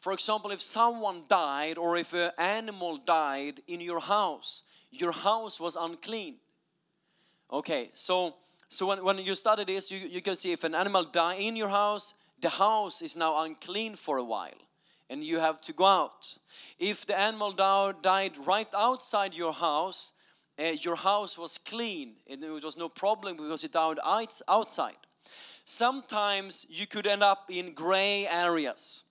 For 0.00 0.12
example, 0.12 0.50
if 0.50 0.60
someone 0.60 1.22
died 1.28 1.78
or 1.78 1.96
if 1.96 2.12
an 2.12 2.32
animal 2.38 2.96
died 2.96 3.60
in 3.68 3.80
your 3.80 4.00
house, 4.00 4.64
your 4.90 5.12
house 5.12 5.60
was 5.60 5.76
unclean. 5.76 6.36
Okay, 7.52 7.90
so 7.92 8.34
so 8.68 8.86
when, 8.86 9.02
when 9.02 9.18
you 9.18 9.34
study 9.34 9.64
this, 9.64 9.90
you, 9.90 9.98
you 9.98 10.20
can 10.20 10.36
see 10.36 10.52
if 10.52 10.64
an 10.64 10.74
animal 10.74 11.04
die 11.04 11.36
in 11.36 11.56
your 11.56 11.68
house, 11.68 12.14
the 12.40 12.50
house 12.50 13.00
is 13.00 13.16
now 13.16 13.42
unclean 13.44 13.94
for 13.94 14.18
a 14.18 14.24
while 14.24 14.67
and 15.10 15.24
you 15.24 15.38
have 15.38 15.60
to 15.62 15.72
go 15.72 15.86
out. 15.86 16.38
If 16.78 17.06
the 17.06 17.18
animal 17.18 17.52
died 17.52 18.32
right 18.46 18.68
outside 18.74 19.34
your 19.34 19.52
house, 19.52 20.12
uh, 20.58 20.74
your 20.80 20.96
house 20.96 21.38
was 21.38 21.58
clean 21.58 22.14
and 22.28 22.42
there 22.42 22.52
was 22.52 22.76
no 22.76 22.88
problem 22.88 23.36
because 23.36 23.64
it 23.64 23.72
died 23.72 23.98
outside. 24.04 24.96
Sometimes 25.64 26.66
you 26.68 26.86
could 26.86 27.06
end 27.06 27.22
up 27.22 27.50
in 27.50 27.74
gray 27.74 28.26
areas. 28.26 29.04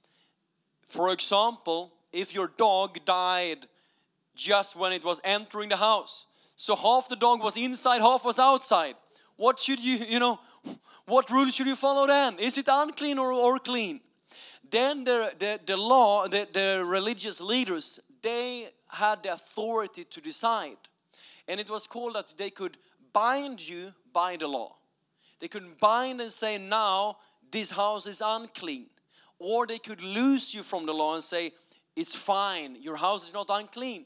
For 0.87 1.09
example, 1.09 1.93
if 2.11 2.33
your 2.33 2.51
dog 2.57 3.05
died 3.05 3.67
just 4.35 4.75
when 4.75 4.91
it 4.91 5.03
was 5.03 5.21
entering 5.23 5.69
the 5.69 5.77
house, 5.77 6.25
so 6.55 6.75
half 6.75 7.09
the 7.09 7.15
dog 7.15 7.41
was 7.41 7.57
inside, 7.57 8.01
half 8.01 8.25
was 8.25 8.39
outside. 8.39 8.95
What 9.35 9.59
should 9.59 9.79
you, 9.79 9.97
you 9.97 10.19
know, 10.19 10.39
what 11.05 11.29
rule 11.29 11.49
should 11.49 11.67
you 11.67 11.75
follow 11.75 12.07
then? 12.07 12.39
Is 12.39 12.57
it 12.57 12.65
unclean 12.67 13.19
or, 13.19 13.31
or 13.31 13.59
clean? 13.59 14.01
Then 14.69 15.03
the, 15.03 15.33
the, 15.37 15.59
the 15.65 15.77
law, 15.77 16.27
the, 16.27 16.47
the 16.51 16.83
religious 16.85 17.39
leaders, 17.41 17.99
they 18.21 18.67
had 18.89 19.23
the 19.23 19.33
authority 19.33 20.03
to 20.03 20.21
decide. 20.21 20.77
And 21.47 21.59
it 21.59 21.69
was 21.69 21.87
called 21.87 22.15
that 22.15 22.33
they 22.37 22.49
could 22.49 22.77
bind 23.13 23.67
you 23.67 23.93
by 24.13 24.35
the 24.37 24.47
law. 24.47 24.75
They 25.39 25.47
could 25.47 25.79
bind 25.79 26.21
and 26.21 26.31
say, 26.31 26.57
now 26.57 27.17
this 27.51 27.71
house 27.71 28.07
is 28.07 28.21
unclean. 28.25 28.87
Or 29.39 29.67
they 29.67 29.79
could 29.79 30.01
loose 30.01 30.53
you 30.53 30.63
from 30.63 30.85
the 30.85 30.93
law 30.93 31.13
and 31.13 31.23
say, 31.23 31.51
it's 31.95 32.15
fine, 32.15 32.77
your 32.81 32.95
house 32.95 33.27
is 33.27 33.33
not 33.33 33.47
unclean. 33.49 34.05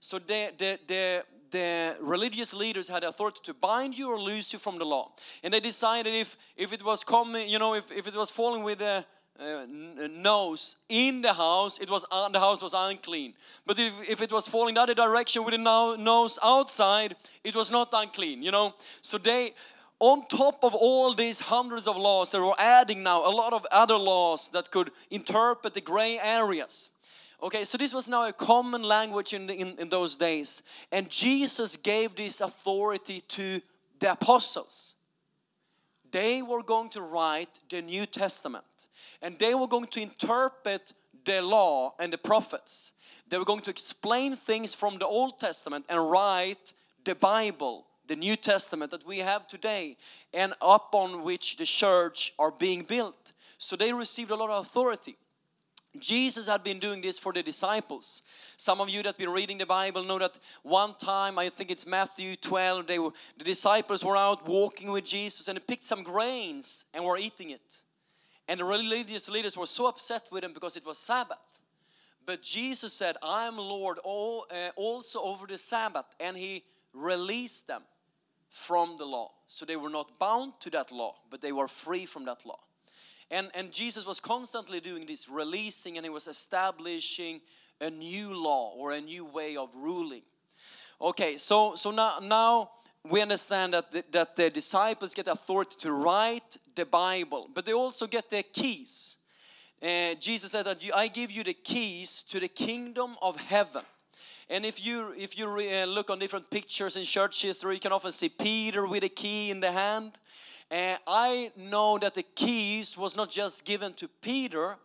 So 0.00 0.18
the, 0.18 0.52
the, 0.56 0.78
the, 0.86 1.24
the 1.50 1.96
religious 2.00 2.54
leaders 2.54 2.88
had 2.88 3.04
authority 3.04 3.40
to 3.44 3.54
bind 3.54 3.98
you 3.98 4.10
or 4.10 4.20
loose 4.20 4.52
you 4.52 4.58
from 4.58 4.78
the 4.78 4.84
law. 4.84 5.12
And 5.42 5.52
they 5.52 5.60
decided 5.60 6.14
if, 6.14 6.36
if 6.56 6.72
it 6.72 6.84
was 6.84 7.04
coming, 7.04 7.48
you 7.48 7.58
know, 7.58 7.74
if, 7.74 7.90
if 7.92 8.06
it 8.06 8.14
was 8.14 8.30
falling 8.30 8.62
with 8.62 8.80
a, 8.80 9.04
uh, 9.40 9.66
nose 10.10 10.76
in 10.88 11.22
the 11.22 11.32
house, 11.32 11.78
it 11.78 11.90
was 11.90 12.04
uh, 12.10 12.28
the 12.28 12.40
house 12.40 12.62
was 12.62 12.74
unclean. 12.74 13.34
But 13.66 13.78
if, 13.78 13.92
if 14.08 14.22
it 14.22 14.32
was 14.32 14.48
falling 14.48 14.74
the 14.74 14.80
other 14.80 14.94
direction 14.94 15.44
with 15.44 15.54
the 15.54 15.96
nose 15.98 16.38
outside, 16.42 17.14
it 17.44 17.54
was 17.54 17.70
not 17.70 17.88
unclean. 17.92 18.42
You 18.42 18.50
know, 18.50 18.74
so 19.00 19.18
they 19.18 19.54
on 20.00 20.26
top 20.26 20.62
of 20.62 20.74
all 20.74 21.12
these 21.12 21.40
hundreds 21.40 21.88
of 21.88 21.96
laws, 21.96 22.32
they 22.32 22.38
were 22.38 22.54
adding 22.58 23.02
now 23.02 23.26
a 23.26 23.30
lot 23.30 23.52
of 23.52 23.66
other 23.72 23.96
laws 23.96 24.48
that 24.50 24.70
could 24.70 24.90
interpret 25.10 25.74
the 25.74 25.80
gray 25.80 26.18
areas. 26.20 26.90
Okay, 27.42 27.64
so 27.64 27.78
this 27.78 27.94
was 27.94 28.08
now 28.08 28.26
a 28.28 28.32
common 28.32 28.82
language 28.82 29.32
in, 29.32 29.46
the, 29.46 29.54
in, 29.54 29.78
in 29.78 29.88
those 29.88 30.16
days. 30.16 30.62
And 30.90 31.08
Jesus 31.08 31.76
gave 31.76 32.14
this 32.14 32.40
authority 32.40 33.22
to 33.28 33.60
the 34.00 34.12
apostles. 34.12 34.96
They 36.10 36.42
were 36.42 36.62
going 36.62 36.90
to 36.90 37.02
write 37.02 37.60
the 37.68 37.82
New 37.82 38.06
Testament 38.06 38.88
and 39.20 39.38
they 39.38 39.54
were 39.54 39.66
going 39.66 39.86
to 39.86 40.00
interpret 40.00 40.92
the 41.24 41.42
law 41.42 41.94
and 41.98 42.12
the 42.12 42.18
prophets. 42.18 42.92
They 43.28 43.38
were 43.38 43.44
going 43.44 43.60
to 43.62 43.70
explain 43.70 44.34
things 44.34 44.74
from 44.74 44.98
the 44.98 45.06
Old 45.06 45.38
Testament 45.38 45.84
and 45.88 46.10
write 46.10 46.72
the 47.04 47.14
Bible, 47.14 47.86
the 48.06 48.16
New 48.16 48.36
Testament 48.36 48.90
that 48.90 49.06
we 49.06 49.18
have 49.18 49.46
today, 49.46 49.96
and 50.32 50.54
upon 50.62 51.22
which 51.22 51.56
the 51.56 51.66
church 51.66 52.32
are 52.38 52.50
being 52.50 52.84
built. 52.84 53.32
So 53.58 53.76
they 53.76 53.92
received 53.92 54.30
a 54.30 54.36
lot 54.36 54.50
of 54.50 54.64
authority. 54.64 55.16
Jesus 55.98 56.48
had 56.48 56.62
been 56.62 56.78
doing 56.78 57.00
this 57.00 57.18
for 57.18 57.32
the 57.32 57.42
disciples. 57.42 58.22
Some 58.56 58.80
of 58.80 58.88
you 58.88 58.98
that 58.98 59.08
have 59.08 59.18
been 59.18 59.30
reading 59.30 59.58
the 59.58 59.66
Bible 59.66 60.04
know 60.04 60.18
that 60.18 60.38
one 60.62 60.94
time, 60.98 61.38
I 61.38 61.48
think 61.48 61.70
it's 61.70 61.86
Matthew 61.86 62.36
12, 62.36 62.86
they 62.86 62.98
were, 62.98 63.10
the 63.36 63.44
disciples 63.44 64.04
were 64.04 64.16
out 64.16 64.46
walking 64.46 64.90
with 64.90 65.04
Jesus 65.04 65.48
and 65.48 65.56
they 65.56 65.62
picked 65.62 65.84
some 65.84 66.02
grains 66.02 66.84
and 66.92 67.04
were 67.04 67.16
eating 67.16 67.50
it. 67.50 67.82
And 68.46 68.60
the 68.60 68.64
religious 68.64 69.28
leaders 69.28 69.56
were 69.56 69.66
so 69.66 69.86
upset 69.86 70.28
with 70.30 70.44
him 70.44 70.52
because 70.52 70.76
it 70.76 70.84
was 70.84 70.98
Sabbath. 70.98 71.38
But 72.24 72.42
Jesus 72.42 72.92
said, 72.92 73.16
I 73.22 73.46
am 73.46 73.56
Lord 73.56 73.98
all, 74.04 74.46
uh, 74.50 74.70
also 74.76 75.22
over 75.22 75.46
the 75.46 75.58
Sabbath. 75.58 76.04
And 76.20 76.36
he 76.36 76.64
released 76.92 77.66
them 77.66 77.82
from 78.50 78.96
the 78.98 79.06
law. 79.06 79.30
So 79.46 79.64
they 79.64 79.76
were 79.76 79.90
not 79.90 80.18
bound 80.18 80.52
to 80.60 80.70
that 80.70 80.92
law, 80.92 81.14
but 81.30 81.40
they 81.40 81.52
were 81.52 81.68
free 81.68 82.04
from 82.04 82.26
that 82.26 82.44
law. 82.44 82.58
And, 83.30 83.50
and 83.54 83.70
Jesus 83.70 84.06
was 84.06 84.20
constantly 84.20 84.80
doing 84.80 85.06
this, 85.06 85.28
releasing 85.28 85.96
and 85.96 86.04
he 86.06 86.10
was 86.10 86.28
establishing 86.28 87.40
a 87.80 87.90
new 87.90 88.34
law 88.34 88.72
or 88.76 88.92
a 88.92 89.00
new 89.00 89.24
way 89.24 89.56
of 89.56 89.74
ruling. 89.74 90.22
Okay, 91.00 91.36
so, 91.36 91.74
so 91.74 91.90
now, 91.90 92.18
now 92.22 92.70
we 93.08 93.20
understand 93.20 93.74
that 93.74 93.90
the, 93.90 94.04
that 94.10 94.36
the 94.36 94.50
disciples 94.50 95.14
get 95.14 95.28
authority 95.28 95.76
to 95.80 95.92
write 95.92 96.56
the 96.74 96.84
Bible, 96.84 97.48
but 97.54 97.64
they 97.64 97.72
also 97.72 98.06
get 98.06 98.30
their 98.30 98.42
keys. 98.42 99.16
Uh, 99.80 100.14
Jesus 100.18 100.50
said 100.50 100.64
that 100.66 100.82
I 100.94 101.06
give 101.08 101.30
you 101.30 101.44
the 101.44 101.54
keys 101.54 102.24
to 102.30 102.40
the 102.40 102.48
kingdom 102.48 103.14
of 103.22 103.36
heaven. 103.36 103.82
And 104.50 104.64
if 104.64 104.84
you 104.84 105.14
if 105.16 105.36
you 105.38 105.46
uh, 105.46 105.84
look 105.84 106.10
on 106.10 106.18
different 106.18 106.50
pictures 106.50 106.96
in 106.96 107.04
church 107.04 107.42
history, 107.42 107.74
you 107.74 107.80
can 107.80 107.92
often 107.92 108.12
see 108.12 108.30
Peter 108.30 108.86
with 108.86 109.04
a 109.04 109.08
key 109.08 109.50
in 109.50 109.60
the 109.60 109.70
hand. 109.70 110.18
And 110.70 110.98
I 111.06 111.50
know 111.56 111.98
that 111.98 112.14
the 112.14 112.22
keys 112.22 112.96
was 112.98 113.16
not 113.16 113.30
just 113.30 113.64
given 113.64 113.94
to 113.94 114.08
Peter, 114.20 114.76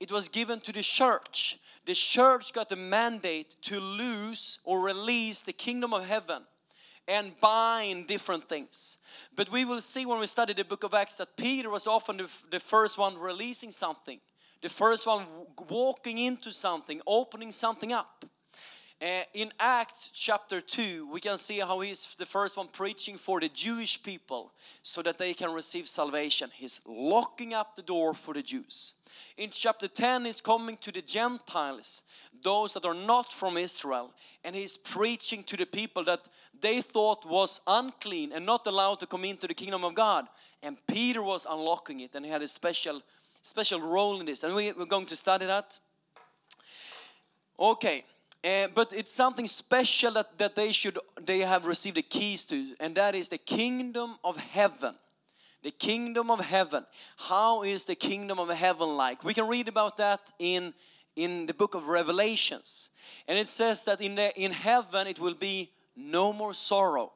it 0.00 0.10
was 0.10 0.28
given 0.28 0.60
to 0.60 0.72
the 0.72 0.82
church. 0.82 1.58
The 1.86 1.94
church 1.94 2.52
got 2.52 2.68
the 2.68 2.76
mandate 2.76 3.56
to 3.62 3.80
loose 3.80 4.58
or 4.64 4.80
release 4.80 5.42
the 5.42 5.52
kingdom 5.52 5.94
of 5.94 6.06
heaven 6.06 6.42
and 7.08 7.38
bind 7.40 8.06
different 8.06 8.48
things. 8.48 8.98
But 9.34 9.50
we 9.50 9.64
will 9.64 9.80
see 9.80 10.04
when 10.04 10.20
we 10.20 10.26
study 10.26 10.52
the 10.52 10.64
book 10.64 10.84
of 10.84 10.92
Acts 10.92 11.16
that 11.16 11.36
Peter 11.36 11.70
was 11.70 11.86
often 11.86 12.18
the, 12.18 12.28
the 12.50 12.60
first 12.60 12.98
one 12.98 13.16
releasing 13.16 13.70
something, 13.70 14.20
the 14.60 14.68
first 14.68 15.06
one 15.06 15.24
walking 15.70 16.18
into 16.18 16.52
something, 16.52 17.00
opening 17.06 17.50
something 17.50 17.92
up. 17.92 18.24
Uh, 19.00 19.22
in 19.32 19.52
Acts 19.60 20.10
chapter 20.12 20.60
2, 20.60 21.08
we 21.12 21.20
can 21.20 21.38
see 21.38 21.60
how 21.60 21.78
he's 21.78 22.16
the 22.16 22.26
first 22.26 22.56
one 22.56 22.66
preaching 22.66 23.16
for 23.16 23.38
the 23.38 23.48
Jewish 23.48 24.02
people 24.02 24.52
so 24.82 25.02
that 25.02 25.18
they 25.18 25.34
can 25.34 25.52
receive 25.52 25.86
salvation. 25.86 26.50
He's 26.52 26.80
locking 26.84 27.54
up 27.54 27.76
the 27.76 27.82
door 27.82 28.12
for 28.12 28.34
the 28.34 28.42
Jews. 28.42 28.94
In 29.36 29.50
chapter 29.50 29.86
10, 29.86 30.24
he's 30.24 30.40
coming 30.40 30.76
to 30.78 30.90
the 30.90 31.02
Gentiles, 31.02 32.02
those 32.42 32.74
that 32.74 32.84
are 32.84 32.94
not 32.94 33.32
from 33.32 33.56
Israel, 33.56 34.12
and 34.42 34.56
he's 34.56 34.76
preaching 34.76 35.44
to 35.44 35.56
the 35.56 35.66
people 35.66 36.02
that 36.02 36.28
they 36.60 36.82
thought 36.82 37.24
was 37.24 37.60
unclean 37.68 38.32
and 38.32 38.44
not 38.44 38.66
allowed 38.66 38.98
to 38.98 39.06
come 39.06 39.24
into 39.24 39.46
the 39.46 39.54
kingdom 39.54 39.84
of 39.84 39.94
God. 39.94 40.26
And 40.60 40.76
Peter 40.88 41.22
was 41.22 41.46
unlocking 41.48 42.00
it, 42.00 42.16
and 42.16 42.24
he 42.24 42.32
had 42.32 42.42
a 42.42 42.48
special, 42.48 43.00
special 43.42 43.80
role 43.80 44.18
in 44.18 44.26
this. 44.26 44.42
And 44.42 44.56
we, 44.56 44.72
we're 44.72 44.86
going 44.86 45.06
to 45.06 45.16
study 45.16 45.46
that. 45.46 45.78
Okay. 47.60 48.04
Uh, 48.44 48.68
but 48.74 48.92
it's 48.92 49.12
something 49.12 49.46
special 49.46 50.12
that, 50.12 50.38
that 50.38 50.54
they 50.54 50.70
should 50.70 50.98
they 51.20 51.40
have 51.40 51.66
received 51.66 51.96
the 51.96 52.02
keys 52.02 52.44
to 52.44 52.74
and 52.78 52.94
that 52.94 53.14
is 53.14 53.28
the 53.28 53.38
kingdom 53.38 54.14
of 54.22 54.36
heaven. 54.36 54.94
The 55.62 55.72
kingdom 55.72 56.30
of 56.30 56.38
heaven. 56.38 56.86
How 57.16 57.64
is 57.64 57.84
the 57.84 57.96
kingdom 57.96 58.38
of 58.38 58.48
heaven 58.50 58.96
like? 58.96 59.24
We 59.24 59.34
can 59.34 59.48
read 59.48 59.66
about 59.68 59.96
that 59.96 60.32
in 60.38 60.72
in 61.16 61.46
the 61.46 61.54
book 61.54 61.74
of 61.74 61.88
revelations. 61.88 62.90
And 63.26 63.36
it 63.36 63.48
says 63.48 63.84
that 63.84 64.00
in 64.00 64.14
the 64.14 64.32
in 64.40 64.52
heaven 64.52 65.08
it 65.08 65.18
will 65.18 65.34
be 65.34 65.70
no 65.96 66.32
more 66.32 66.54
sorrow 66.54 67.12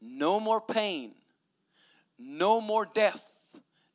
no 0.00 0.40
more 0.40 0.60
pain 0.60 1.10
no 2.18 2.60
more 2.60 2.86
death 2.86 3.26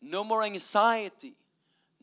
no 0.02 0.24
more 0.24 0.44
anxiety 0.44 1.34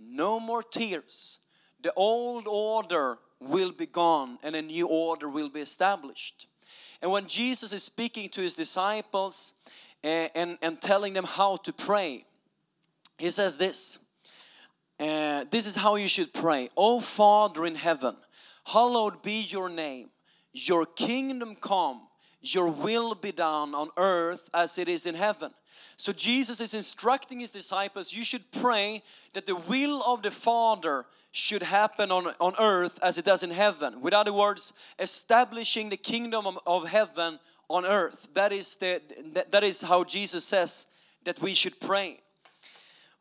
no 0.01 0.41
more 0.41 0.63
tears. 0.63 1.39
The 1.83 1.93
old 1.95 2.47
order 2.47 3.19
will 3.41 3.73
be 3.73 3.87
gone 3.87 4.39
and 4.43 4.55
a 4.55 4.63
new 4.63 4.87
order 4.87 5.29
will 5.29 5.49
be 5.49 5.61
established. 5.61 6.47
And 7.03 7.11
when 7.11 7.27
Jesus 7.27 7.73
is 7.73 7.83
speaking 7.83 8.29
to 8.31 8.43
his 8.43 8.55
disciples 8.55 9.55
uh, 10.05 10.29
and, 10.35 10.59
and 10.63 10.81
telling 10.81 11.15
them 11.15 11.25
how 11.25 11.57
to 11.57 11.73
pray, 11.73 12.25
he 13.19 13.31
says 13.31 13.59
this 13.59 13.99
uh, 14.99 15.45
This 15.51 15.67
is 15.67 15.77
how 15.77 15.97
you 15.97 16.09
should 16.09 16.33
pray. 16.33 16.69
O 16.77 17.01
Father 17.01 17.65
in 17.65 17.75
heaven, 17.75 18.17
hallowed 18.67 19.23
be 19.23 19.41
your 19.43 19.69
name, 19.69 20.11
your 20.53 20.85
kingdom 20.85 21.57
come, 21.57 22.03
your 22.43 22.69
will 22.69 23.15
be 23.15 23.33
done 23.33 23.75
on 23.75 23.89
earth 23.97 24.49
as 24.53 24.79
it 24.79 24.89
is 24.89 25.07
in 25.07 25.15
heaven. 25.15 25.53
So 25.97 26.13
Jesus 26.13 26.61
is 26.63 26.73
instructing 26.73 27.41
his 27.41 27.53
disciples, 27.53 28.15
you 28.15 28.25
should 28.25 28.51
pray 28.53 29.03
that 29.35 29.45
the 29.45 29.57
will 29.57 30.03
of 30.03 30.23
the 30.23 30.31
Father 30.31 31.05
should 31.33 31.63
happen 31.63 32.11
on, 32.11 32.27
on 32.41 32.55
earth 32.59 32.99
as 33.03 33.19
it 33.19 33.25
does 33.25 33.43
in 33.43 33.51
heaven. 33.51 34.01
With 34.01 34.15
other 34.15 34.33
words, 34.33 34.73
establishing 34.99 35.89
the 35.89 35.97
kingdom 35.97 36.47
of, 36.47 36.59
of 36.67 36.89
heaven 36.89 37.39
on 37.69 37.87
earth. 37.87 38.29
That 38.35 38.53
is, 38.53 38.77
the, 38.77 39.01
that, 39.35 39.53
that 39.53 39.65
is 39.65 39.83
how 39.83 40.05
Jesus 40.05 40.45
says 40.45 40.87
that 41.25 41.41
we 41.41 41.55
should 41.55 41.79
pray. 41.81 42.21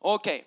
Okay. 0.04 0.44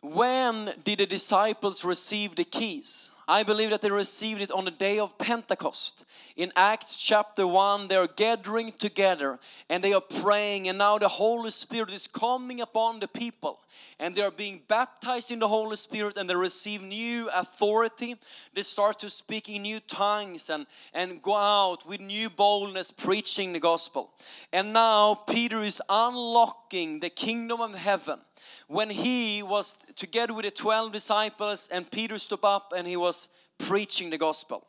When 0.00 0.70
did 0.84 1.00
the 1.00 1.06
disciples 1.06 1.84
receive 1.84 2.36
the 2.36 2.44
keys? 2.44 3.10
I 3.30 3.42
believe 3.42 3.68
that 3.70 3.82
they 3.82 3.90
received 3.90 4.40
it 4.40 4.50
on 4.50 4.64
the 4.64 4.70
day 4.70 4.98
of 4.98 5.18
Pentecost. 5.18 6.06
In 6.34 6.50
Acts 6.56 6.96
chapter 6.96 7.46
1, 7.46 7.88
they 7.88 7.96
are 7.96 8.06
gathering 8.06 8.72
together 8.72 9.38
and 9.68 9.84
they 9.84 9.92
are 9.92 10.00
praying, 10.00 10.66
and 10.66 10.78
now 10.78 10.96
the 10.96 11.08
Holy 11.08 11.50
Spirit 11.50 11.92
is 11.92 12.06
coming 12.06 12.62
upon 12.62 13.00
the 13.00 13.06
people, 13.06 13.60
and 14.00 14.14
they 14.14 14.22
are 14.22 14.30
being 14.30 14.62
baptized 14.66 15.30
in 15.30 15.40
the 15.40 15.48
Holy 15.48 15.76
Spirit 15.76 16.16
and 16.16 16.30
they 16.30 16.34
receive 16.34 16.82
new 16.82 17.28
authority. 17.34 18.16
They 18.54 18.62
start 18.62 18.98
to 19.00 19.10
speak 19.10 19.50
in 19.50 19.60
new 19.60 19.80
tongues 19.80 20.48
and, 20.48 20.66
and 20.94 21.20
go 21.20 21.36
out 21.36 21.86
with 21.86 22.00
new 22.00 22.30
boldness 22.30 22.90
preaching 22.92 23.52
the 23.52 23.60
gospel. 23.60 24.10
And 24.54 24.72
now 24.72 25.14
Peter 25.14 25.58
is 25.58 25.82
unlocking 25.90 27.00
the 27.00 27.10
kingdom 27.10 27.60
of 27.60 27.74
heaven 27.74 28.20
when 28.68 28.90
he 28.90 29.42
was 29.42 29.84
together 29.96 30.34
with 30.34 30.44
the 30.44 30.50
12 30.50 30.92
disciples 30.92 31.68
and 31.72 31.90
Peter 31.90 32.18
stood 32.18 32.44
up 32.44 32.72
and 32.76 32.86
he 32.86 32.96
was 32.96 33.17
preaching 33.58 34.10
the 34.10 34.18
gospel. 34.18 34.64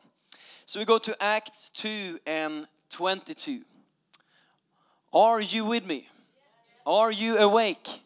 So 0.64 0.80
we 0.80 0.86
go 0.86 0.98
to 0.98 1.22
Acts 1.22 1.68
2 1.70 2.18
and 2.26 2.66
22. 2.90 3.62
Are 5.12 5.40
you 5.40 5.64
with 5.64 5.86
me? 5.86 6.08
Are 6.86 7.12
you 7.12 7.38
awake? 7.38 8.00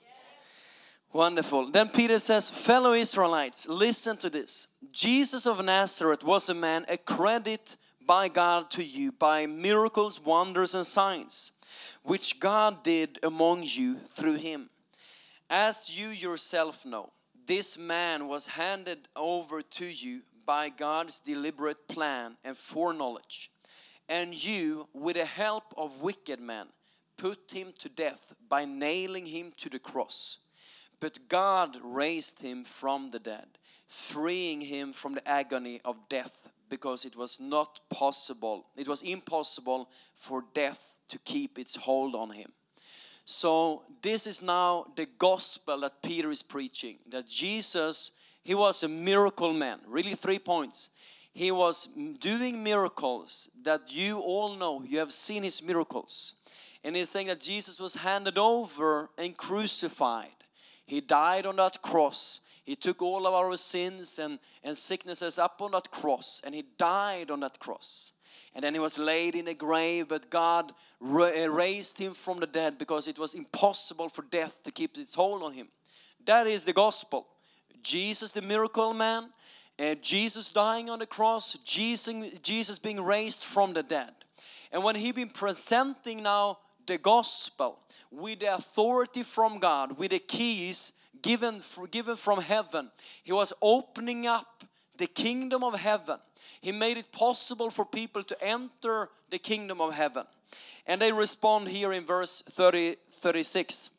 Wonderful. 1.13 1.71
Then 1.71 1.89
Peter 1.89 2.19
says, 2.19 2.51
Fellow 2.51 2.93
Israelites, 2.93 3.69
listen 3.69 4.17
to 4.19 4.29
this. 4.29 4.67
Jesus 4.93 5.47
of 5.47 5.65
Nazareth 5.65 6.25
was 6.25 6.49
a 6.49 6.55
man 6.55 6.85
accredited 6.89 7.77
by 8.07 8.29
God 8.29 8.71
to 8.73 8.85
you 8.85 9.13
by 9.13 9.47
miracles, 9.47 10.21
wonders, 10.21 10.75
and 10.75 10.85
signs, 10.85 11.53
which 12.03 12.41
God 12.41 12.83
did 12.83 13.19
among 13.23 13.63
you 13.65 13.97
through 13.97 14.37
him 14.37 14.71
as 15.51 15.97
you 15.97 16.09
yourself 16.09 16.85
know, 16.85 17.13
this 17.47 17.79
man 17.79 18.27
was 18.29 18.47
handed 18.47 19.09
over 19.15 19.63
to 19.63 19.87
you 19.87 20.23
by 20.45 20.69
God's 20.69 21.19
deliberate 21.19 21.89
plan 21.89 22.37
and 22.45 22.57
foreknowledge. 22.57 23.51
And 24.09 24.35
you, 24.35 24.89
with 24.93 25.17
the 25.17 25.25
help 25.25 25.75
of 25.77 26.03
wicked 26.03 26.41
men, 26.41 26.67
put 27.17 27.53
him 27.53 27.73
to 27.79 27.89
death 27.89 28.35
by 28.49 28.65
nailing 28.65 29.27
him 29.27 29.53
to 29.59 29.71
the 29.71 29.79
cross. 29.79 30.39
But 31.01 31.29
God 31.29 31.79
raised 31.83 32.43
him 32.43 32.65
from 32.65 33.11
the 33.11 33.19
dead, 33.19 33.47
freeing 33.87 34.61
him 34.61 34.93
from 34.93 35.15
the 35.15 35.29
agony 35.29 35.81
of 35.85 36.09
death, 36.09 36.49
because 36.69 37.05
it 37.05 37.17
was 37.17 37.41
not 37.41 37.81
possible, 37.91 38.67
it 38.77 38.89
was 38.89 39.03
impossible 39.03 39.91
for 40.15 40.45
death 40.55 41.01
to 41.09 41.19
keep 41.19 41.59
its 41.59 41.77
hold 41.77 42.15
on 42.15 42.31
him. 42.31 42.51
So 43.25 43.85
this 44.03 44.27
is 44.27 44.43
now 44.43 44.85
the 44.97 45.07
gospel 45.19 45.81
that 45.81 46.03
Peter 46.03 46.31
is 46.31 46.43
preaching. 46.43 46.99
That 47.09 47.29
Jesus, 47.29 48.13
he 48.45 48.55
was 48.55 48.83
a 48.83 48.89
miracle 48.89 49.53
man. 49.53 49.81
Really 49.87 50.15
three 50.15 50.39
points. 50.39 50.91
He 51.33 51.51
was 51.51 51.89
doing 52.21 52.63
miracles 52.63 53.51
that 53.63 53.93
you 53.93 54.21
all 54.21 54.55
know. 54.55 54.85
You 54.87 54.99
have 54.99 55.13
seen 55.13 55.43
his 55.43 55.63
miracles. 55.63 56.35
And 56.85 56.95
he's 56.95 57.09
saying 57.09 57.27
that 57.29 57.41
Jesus 57.41 57.81
was 57.81 57.97
handed 57.97 58.39
over 58.39 59.11
and 59.19 59.37
crucified. 59.37 60.29
He 60.87 61.01
died 61.01 61.47
on 61.47 61.57
that 61.57 61.83
cross. 61.83 62.41
He 62.65 62.77
took 62.77 63.03
all 63.03 63.27
of 63.27 63.35
our 63.35 63.57
sins 63.57 64.19
and, 64.19 64.39
and 64.63 64.77
sicknesses 64.77 65.39
up 65.39 65.61
on 65.61 65.73
that 65.73 65.91
cross. 65.91 66.41
And 66.45 66.55
he 66.55 66.65
died 66.79 67.31
on 67.31 67.41
that 67.41 67.59
cross 67.59 68.13
and 68.55 68.63
then 68.63 68.75
he 68.75 68.81
was 68.81 68.99
laid 68.99 69.35
in 69.35 69.49
a 69.49 69.55
grave, 69.55 70.09
but 70.09 70.31
God 70.31 70.73
uh, 71.03 71.51
raised 71.51 71.99
him 71.99 72.15
from 72.15 72.39
the 72.39 72.47
dead 72.47 72.79
because 72.79 73.09
it 73.09 73.19
was 73.19 73.35
impossible 73.35 74.09
for 74.09 74.23
death 74.23 74.63
to 74.63 74.71
keep 74.71 74.97
its 74.97 75.15
hold 75.15 75.43
on 75.43 75.53
him. 75.53 75.69
That 76.25 76.47
is 76.47 76.65
the 76.65 76.73
gospel. 76.73 77.27
Jesus, 77.85 78.33
the 78.33 78.43
miracle 78.43 78.93
man, 78.93 79.31
and 79.79 80.03
Jesus 80.03 80.51
dying 80.51 80.89
on 80.91 80.99
the 80.99 81.07
cross, 81.07 81.55
Jesus, 81.65 82.39
Jesus 82.43 82.79
being 82.79 83.01
raised 83.01 83.45
from 83.45 83.75
the 83.75 83.83
dead. 83.83 84.11
And 84.73 84.83
when 84.83 84.97
he 84.97 85.13
been 85.13 85.29
presenting 85.29 86.23
now 86.23 86.59
the 86.87 86.99
gospel 86.99 87.79
with 88.11 88.41
the 88.41 88.55
authority 88.55 89.23
from 89.23 89.59
God, 89.59 89.99
with 89.99 90.11
the 90.11 90.19
keys 90.19 90.95
given, 91.23 91.61
given 91.91 92.17
from 92.17 92.41
heaven, 92.41 92.91
he 93.23 93.33
was 93.33 93.53
opening 93.63 94.27
up 94.27 94.65
the 94.97 95.07
kingdom 95.07 95.65
of 95.65 95.79
heaven. 95.79 96.19
He 96.61 96.73
made 96.73 96.97
it 96.97 97.13
possible 97.13 97.71
for 97.71 97.85
people 97.85 98.23
to 98.25 98.45
enter 98.45 99.09
the 99.31 99.39
kingdom 99.39 99.81
of 99.81 99.95
heaven. 99.95 100.25
And 100.87 101.01
they 101.01 101.13
respond 101.13 101.69
here 101.69 101.93
in 101.93 102.05
verse 102.05 102.43
30, 102.43 102.97
36 103.11 103.91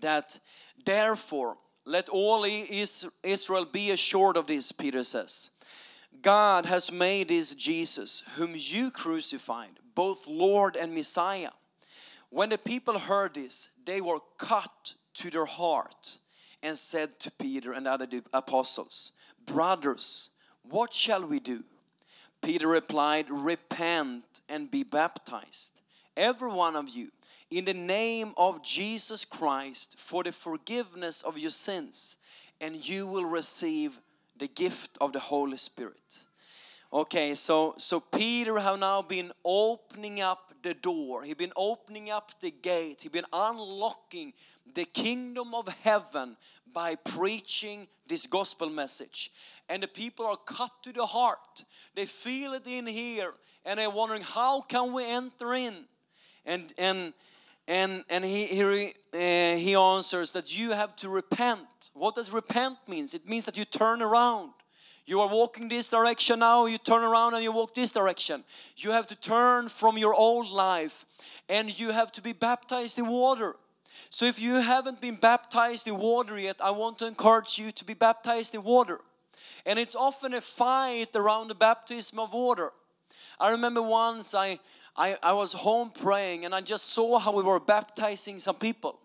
that 0.00 0.38
therefore 0.84 1.56
let 1.86 2.08
all 2.08 2.44
Israel 2.44 3.64
be 3.64 3.92
assured 3.92 4.36
of 4.36 4.48
this, 4.48 4.72
Peter 4.72 5.04
says. 5.04 5.50
God 6.20 6.66
has 6.66 6.90
made 6.90 7.28
this 7.28 7.54
Jesus, 7.54 8.24
whom 8.34 8.54
you 8.54 8.90
crucified, 8.90 9.78
both 9.94 10.26
Lord 10.26 10.76
and 10.76 10.92
Messiah. 10.92 11.50
When 12.30 12.48
the 12.48 12.58
people 12.58 12.98
heard 12.98 13.34
this, 13.34 13.70
they 13.84 14.00
were 14.00 14.18
cut 14.36 14.94
to 15.14 15.30
their 15.30 15.46
heart 15.46 16.18
and 16.62 16.76
said 16.76 17.20
to 17.20 17.30
Peter 17.30 17.72
and 17.72 17.86
other 17.86 18.08
apostles, 18.32 19.12
Brothers, 19.44 20.30
what 20.62 20.92
shall 20.92 21.24
we 21.24 21.38
do? 21.38 21.62
Peter 22.42 22.66
replied, 22.66 23.30
Repent 23.30 24.40
and 24.48 24.70
be 24.70 24.82
baptized, 24.82 25.82
every 26.16 26.50
one 26.50 26.74
of 26.74 26.88
you, 26.88 27.12
in 27.50 27.64
the 27.64 27.74
name 27.74 28.32
of 28.36 28.62
Jesus 28.62 29.24
Christ 29.24 29.98
for 29.98 30.24
the 30.24 30.32
forgiveness 30.32 31.22
of 31.22 31.38
your 31.38 31.50
sins, 31.50 32.18
and 32.60 32.88
you 32.88 33.06
will 33.06 33.24
receive 33.24 34.00
the 34.36 34.48
gift 34.48 34.98
of 35.00 35.12
the 35.12 35.20
Holy 35.20 35.56
Spirit. 35.56 36.26
Okay, 36.92 37.34
so 37.34 37.74
so 37.78 38.00
Peter 38.00 38.58
have 38.58 38.78
now 38.78 39.02
been 39.02 39.32
opening 39.44 40.20
up 40.20 40.52
the 40.62 40.74
door. 40.74 41.24
He's 41.24 41.34
been 41.34 41.52
opening 41.56 42.10
up 42.10 42.32
the 42.40 42.50
gate. 42.50 43.02
He's 43.02 43.10
been 43.10 43.24
unlocking 43.32 44.32
the 44.74 44.84
kingdom 44.84 45.54
of 45.54 45.68
heaven 45.82 46.36
by 46.72 46.94
preaching 46.94 47.88
this 48.08 48.26
gospel 48.26 48.70
message. 48.70 49.30
And 49.68 49.82
the 49.82 49.88
people 49.88 50.26
are 50.26 50.36
cut 50.36 50.70
to 50.82 50.92
the 50.92 51.06
heart. 51.06 51.64
They 51.94 52.06
feel 52.06 52.52
it 52.52 52.66
in 52.66 52.86
here 52.86 53.32
and 53.64 53.78
they're 53.78 53.90
wondering 53.90 54.22
how 54.22 54.62
can 54.62 54.92
we 54.92 55.04
enter 55.04 55.54
in? 55.54 55.74
And 56.44 56.72
and 56.78 57.12
and 57.68 58.04
and 58.08 58.24
he 58.24 58.46
he, 58.46 58.94
uh, 59.12 59.56
he 59.56 59.74
answers 59.74 60.32
that 60.32 60.56
you 60.58 60.72
have 60.72 60.94
to 60.96 61.08
repent. 61.08 61.90
What 61.94 62.14
does 62.14 62.32
repent 62.32 62.78
means? 62.86 63.14
It 63.14 63.28
means 63.28 63.44
that 63.46 63.56
you 63.56 63.64
turn 63.64 64.02
around. 64.02 64.52
You 65.06 65.20
are 65.20 65.28
walking 65.28 65.68
this 65.68 65.88
direction 65.88 66.40
now, 66.40 66.66
you 66.66 66.78
turn 66.78 67.04
around 67.04 67.34
and 67.34 67.42
you 67.42 67.52
walk 67.52 67.74
this 67.74 67.92
direction. 67.92 68.42
You 68.76 68.90
have 68.90 69.06
to 69.06 69.14
turn 69.14 69.68
from 69.68 69.96
your 69.96 70.12
old 70.12 70.50
life 70.50 71.04
and 71.48 71.78
you 71.78 71.92
have 71.92 72.10
to 72.12 72.20
be 72.20 72.32
baptized 72.32 72.98
in 72.98 73.06
water. 73.06 73.54
So 74.10 74.26
if 74.26 74.40
you 74.40 74.54
haven't 74.54 75.00
been 75.00 75.14
baptized 75.14 75.86
in 75.86 75.96
water 75.96 76.36
yet, 76.38 76.56
I 76.60 76.70
want 76.70 76.98
to 76.98 77.06
encourage 77.06 77.56
you 77.56 77.70
to 77.70 77.84
be 77.84 77.94
baptized 77.94 78.54
in 78.54 78.64
water. 78.64 79.00
And 79.64 79.78
it's 79.78 79.94
often 79.94 80.34
a 80.34 80.40
fight 80.40 81.14
around 81.14 81.48
the 81.48 81.54
baptism 81.54 82.18
of 82.18 82.32
water. 82.32 82.72
I 83.38 83.50
remember 83.50 83.82
once 83.82 84.34
I, 84.34 84.58
I, 84.96 85.16
I 85.22 85.32
was 85.32 85.52
home 85.52 85.90
praying 85.90 86.44
and 86.44 86.54
I 86.54 86.60
just 86.60 86.86
saw 86.86 87.18
how 87.18 87.32
we 87.32 87.42
were 87.42 87.60
baptizing 87.60 88.38
some 88.38 88.56
people. 88.56 88.98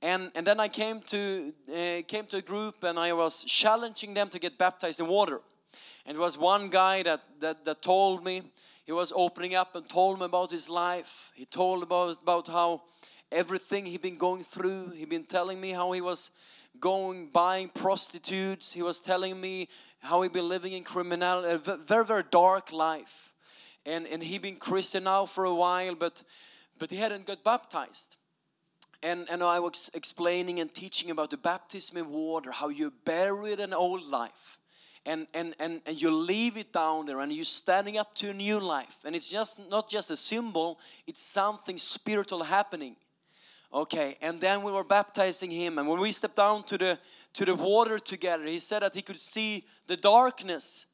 And, 0.00 0.32
and 0.34 0.44
then 0.44 0.58
I 0.58 0.68
came 0.68 1.00
to, 1.02 1.52
uh, 1.68 2.02
came 2.08 2.26
to 2.26 2.38
a 2.38 2.42
group 2.42 2.82
and 2.82 2.98
I 2.98 3.12
was 3.12 3.44
challenging 3.44 4.14
them 4.14 4.28
to 4.30 4.38
get 4.38 4.58
baptized 4.58 4.98
in 4.98 5.06
water. 5.06 5.40
And 6.04 6.16
there 6.16 6.22
was 6.22 6.36
one 6.36 6.68
guy 6.68 7.04
that, 7.04 7.20
that, 7.40 7.64
that 7.64 7.82
told 7.82 8.24
me, 8.24 8.42
he 8.84 8.90
was 8.90 9.12
opening 9.14 9.54
up 9.54 9.76
and 9.76 9.88
told 9.88 10.18
me 10.18 10.24
about 10.24 10.50
his 10.50 10.68
life. 10.68 11.30
He 11.34 11.44
told 11.44 11.84
about, 11.84 12.20
about 12.20 12.48
how 12.48 12.82
everything 13.30 13.86
he'd 13.86 14.02
been 14.02 14.18
going 14.18 14.42
through. 14.42 14.90
He'd 14.90 15.08
been 15.08 15.24
telling 15.24 15.60
me 15.60 15.70
how 15.70 15.92
he 15.92 16.00
was 16.00 16.32
going 16.80 17.28
buying 17.28 17.68
prostitutes. 17.68 18.72
He 18.72 18.82
was 18.82 18.98
telling 18.98 19.40
me 19.40 19.68
how 20.00 20.22
he'd 20.22 20.32
been 20.32 20.48
living 20.48 20.72
in 20.72 20.82
criminal, 20.82 21.44
a 21.44 21.58
very 21.58 22.04
very 22.04 22.24
dark 22.30 22.72
life, 22.72 23.31
and 23.86 24.06
and 24.06 24.22
he 24.22 24.38
been 24.38 24.56
Christian 24.56 25.04
now 25.04 25.26
for 25.26 25.44
a 25.44 25.54
while, 25.54 25.94
but 25.94 26.22
but 26.78 26.90
he 26.90 26.96
hadn't 26.98 27.26
got 27.26 27.44
baptized. 27.44 28.16
And 29.02 29.28
and 29.30 29.42
I 29.42 29.60
was 29.60 29.90
explaining 29.94 30.60
and 30.60 30.72
teaching 30.72 31.10
about 31.10 31.30
the 31.30 31.36
baptism 31.36 31.98
in 31.98 32.08
water, 32.10 32.52
how 32.52 32.68
you 32.68 32.92
buried 33.04 33.60
an 33.60 33.72
old 33.72 34.08
life. 34.08 34.58
And, 35.04 35.26
and, 35.34 35.52
and, 35.58 35.80
and 35.84 36.00
you 36.00 36.12
leave 36.12 36.56
it 36.56 36.72
down 36.72 37.06
there 37.06 37.18
and 37.18 37.32
you're 37.32 37.44
standing 37.44 37.98
up 37.98 38.14
to 38.14 38.30
a 38.30 38.32
new 38.32 38.60
life 38.60 38.98
and 39.04 39.16
it's 39.16 39.28
just 39.28 39.58
not 39.68 39.90
just 39.90 40.12
a 40.12 40.16
symbol 40.16 40.78
it's 41.08 41.20
something 41.20 41.76
spiritual 41.76 42.44
happening 42.44 42.94
Okay, 43.74 44.16
and 44.20 44.38
then 44.38 44.62
we 44.62 44.70
were 44.70 44.84
baptizing 44.84 45.50
him, 45.50 45.78
and 45.78 45.88
when 45.88 45.98
we 45.98 46.12
stepped 46.12 46.36
down 46.36 46.62
to 46.64 46.76
the 46.76 46.98
to 47.34 47.46
the 47.46 47.54
water 47.54 47.98
together, 47.98 48.44
he 48.44 48.58
said 48.58 48.82
that 48.82 48.94
he 48.94 49.00
could 49.00 49.18
see 49.18 49.64
the 49.86 49.96
darkness, 49.96 50.84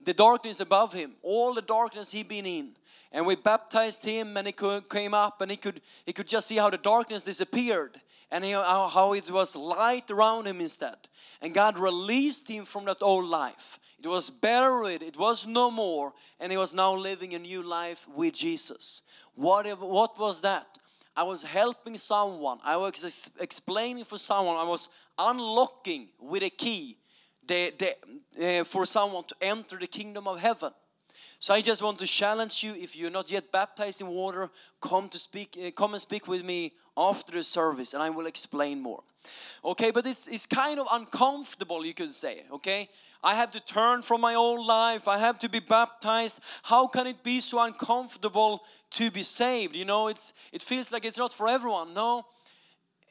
the 0.00 0.14
darkness 0.14 0.60
above 0.60 0.92
him, 0.92 1.14
all 1.22 1.54
the 1.54 1.62
darkness 1.62 2.12
he'd 2.12 2.28
been 2.28 2.46
in. 2.46 2.70
And 3.10 3.26
we 3.26 3.36
baptized 3.36 4.04
him, 4.04 4.36
and 4.36 4.46
he 4.46 4.54
came 4.90 5.14
up, 5.14 5.40
and 5.40 5.50
he 5.50 5.56
could 5.56 5.80
he 6.04 6.12
could 6.12 6.28
just 6.28 6.48
see 6.48 6.56
how 6.56 6.70
the 6.70 6.78
darkness 6.78 7.24
disappeared, 7.24 8.00
and 8.30 8.44
he, 8.44 8.52
how, 8.52 9.14
it 9.14 9.30
was 9.30 9.56
light 9.56 10.10
around 10.10 10.46
him 10.46 10.60
instead. 10.60 10.96
And 11.40 11.54
God 11.54 11.78
released 11.78 12.48
him 12.48 12.64
from 12.64 12.84
that 12.84 13.00
old 13.00 13.24
life. 13.24 13.78
It 14.00 14.06
was 14.06 14.30
buried, 14.30 15.02
it 15.02 15.16
was 15.16 15.46
no 15.46 15.70
more, 15.70 16.12
and 16.38 16.52
he 16.52 16.58
was 16.58 16.72
now 16.72 16.94
living 16.94 17.34
a 17.34 17.38
new 17.38 17.62
life 17.62 18.06
with 18.14 18.34
Jesus. 18.34 19.02
What, 19.34 19.66
what 19.80 20.18
was 20.18 20.40
that? 20.42 20.78
I 21.16 21.24
was 21.24 21.42
helping 21.42 21.96
someone, 21.96 22.58
I 22.62 22.76
was 22.76 23.04
ex- 23.04 23.30
explaining 23.40 24.04
for 24.04 24.18
someone, 24.18 24.56
I 24.56 24.62
was 24.62 24.88
unlocking 25.18 26.08
with 26.20 26.44
a 26.44 26.50
key 26.50 26.96
uh, 27.50 28.64
for 28.64 28.86
someone 28.86 29.24
to 29.24 29.34
enter 29.40 29.78
the 29.78 29.86
kingdom 29.86 30.26
of 30.28 30.40
heaven. 30.40 30.72
So 31.40 31.54
I 31.54 31.60
just 31.60 31.82
want 31.82 31.98
to 32.00 32.06
challenge 32.06 32.64
you 32.64 32.74
if 32.74 32.96
you're 32.96 33.10
not 33.10 33.30
yet 33.30 33.52
baptized 33.52 34.00
in 34.00 34.08
water, 34.08 34.50
come 34.80 35.08
to 35.08 35.18
speak, 35.18 35.56
uh, 35.56 35.70
come 35.70 35.92
and 35.92 36.00
speak 36.00 36.26
with 36.26 36.44
me 36.44 36.72
after 36.96 37.32
the 37.32 37.44
service, 37.44 37.94
and 37.94 38.02
I 38.02 38.10
will 38.10 38.26
explain 38.26 38.80
more. 38.80 39.02
Okay, 39.64 39.90
but 39.90 40.06
it's 40.06 40.28
it's 40.28 40.46
kind 40.46 40.80
of 40.80 40.86
uncomfortable, 40.92 41.84
you 41.84 41.94
could 41.94 42.14
say. 42.14 42.42
Okay, 42.52 42.88
I 43.22 43.34
have 43.34 43.50
to 43.52 43.60
turn 43.60 44.02
from 44.02 44.20
my 44.20 44.34
old 44.34 44.66
life. 44.66 45.08
I 45.08 45.18
have 45.18 45.38
to 45.40 45.48
be 45.48 45.60
baptized. 45.60 46.40
How 46.62 46.86
can 46.86 47.06
it 47.06 47.22
be 47.22 47.40
so 47.40 47.60
uncomfortable 47.60 48.62
to 48.90 49.10
be 49.10 49.22
saved? 49.22 49.76
You 49.76 49.84
know, 49.84 50.08
it's 50.08 50.32
it 50.52 50.62
feels 50.62 50.92
like 50.92 51.04
it's 51.04 51.18
not 51.18 51.32
for 51.32 51.48
everyone. 51.48 51.94
No. 51.94 52.24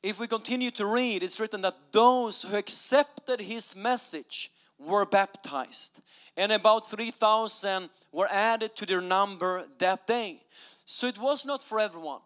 If 0.03 0.19
we 0.19 0.27
continue 0.27 0.71
to 0.71 0.85
read, 0.85 1.23
it's 1.23 1.39
written 1.39 1.61
that 1.61 1.91
those 1.91 2.43
who 2.43 2.55
accepted 2.55 3.41
his 3.41 3.75
message 3.75 4.51
were 4.79 5.05
baptized, 5.05 6.01
and 6.35 6.51
about 6.51 6.89
3,000 6.89 7.89
were 8.11 8.27
added 8.31 8.75
to 8.75 8.85
their 8.85 9.01
number 9.01 9.65
that 9.79 10.05
day. 10.05 10.43
So 10.85 11.07
it 11.07 11.17
was 11.17 11.45
not 11.45 11.63
for 11.63 11.79
everyone. 11.79 12.21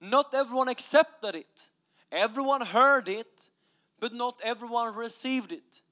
Not 0.00 0.32
everyone 0.34 0.68
accepted 0.68 1.34
it. 1.34 1.70
Everyone 2.12 2.64
heard 2.64 3.08
it, 3.08 3.50
but 3.98 4.12
not 4.12 4.36
everyone 4.44 4.94
received 4.94 5.52
it. 5.52 5.82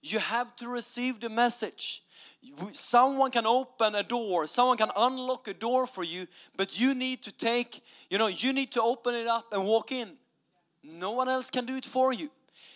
You 0.00 0.18
have 0.18 0.56
to 0.56 0.68
receive 0.68 1.20
the 1.20 1.28
message. 1.28 2.02
Someone 2.72 3.30
can 3.30 3.46
open 3.46 3.94
a 3.94 4.02
door, 4.02 4.46
someone 4.46 4.76
can 4.76 4.90
unlock 4.96 5.46
a 5.46 5.54
door 5.54 5.86
for 5.86 6.02
you, 6.02 6.26
but 6.56 6.78
you 6.80 6.94
need 6.94 7.22
to 7.22 7.32
take, 7.32 7.82
you 8.10 8.18
know, 8.18 8.26
you 8.26 8.52
need 8.52 8.72
to 8.72 8.82
open 8.82 9.14
it 9.14 9.28
up 9.28 9.52
and 9.52 9.64
walk 9.64 9.92
in. 9.92 10.16
No 10.82 11.12
one 11.12 11.28
else 11.28 11.50
can 11.50 11.66
do 11.66 11.76
it 11.76 11.84
for 11.84 12.12
you. 12.12 12.30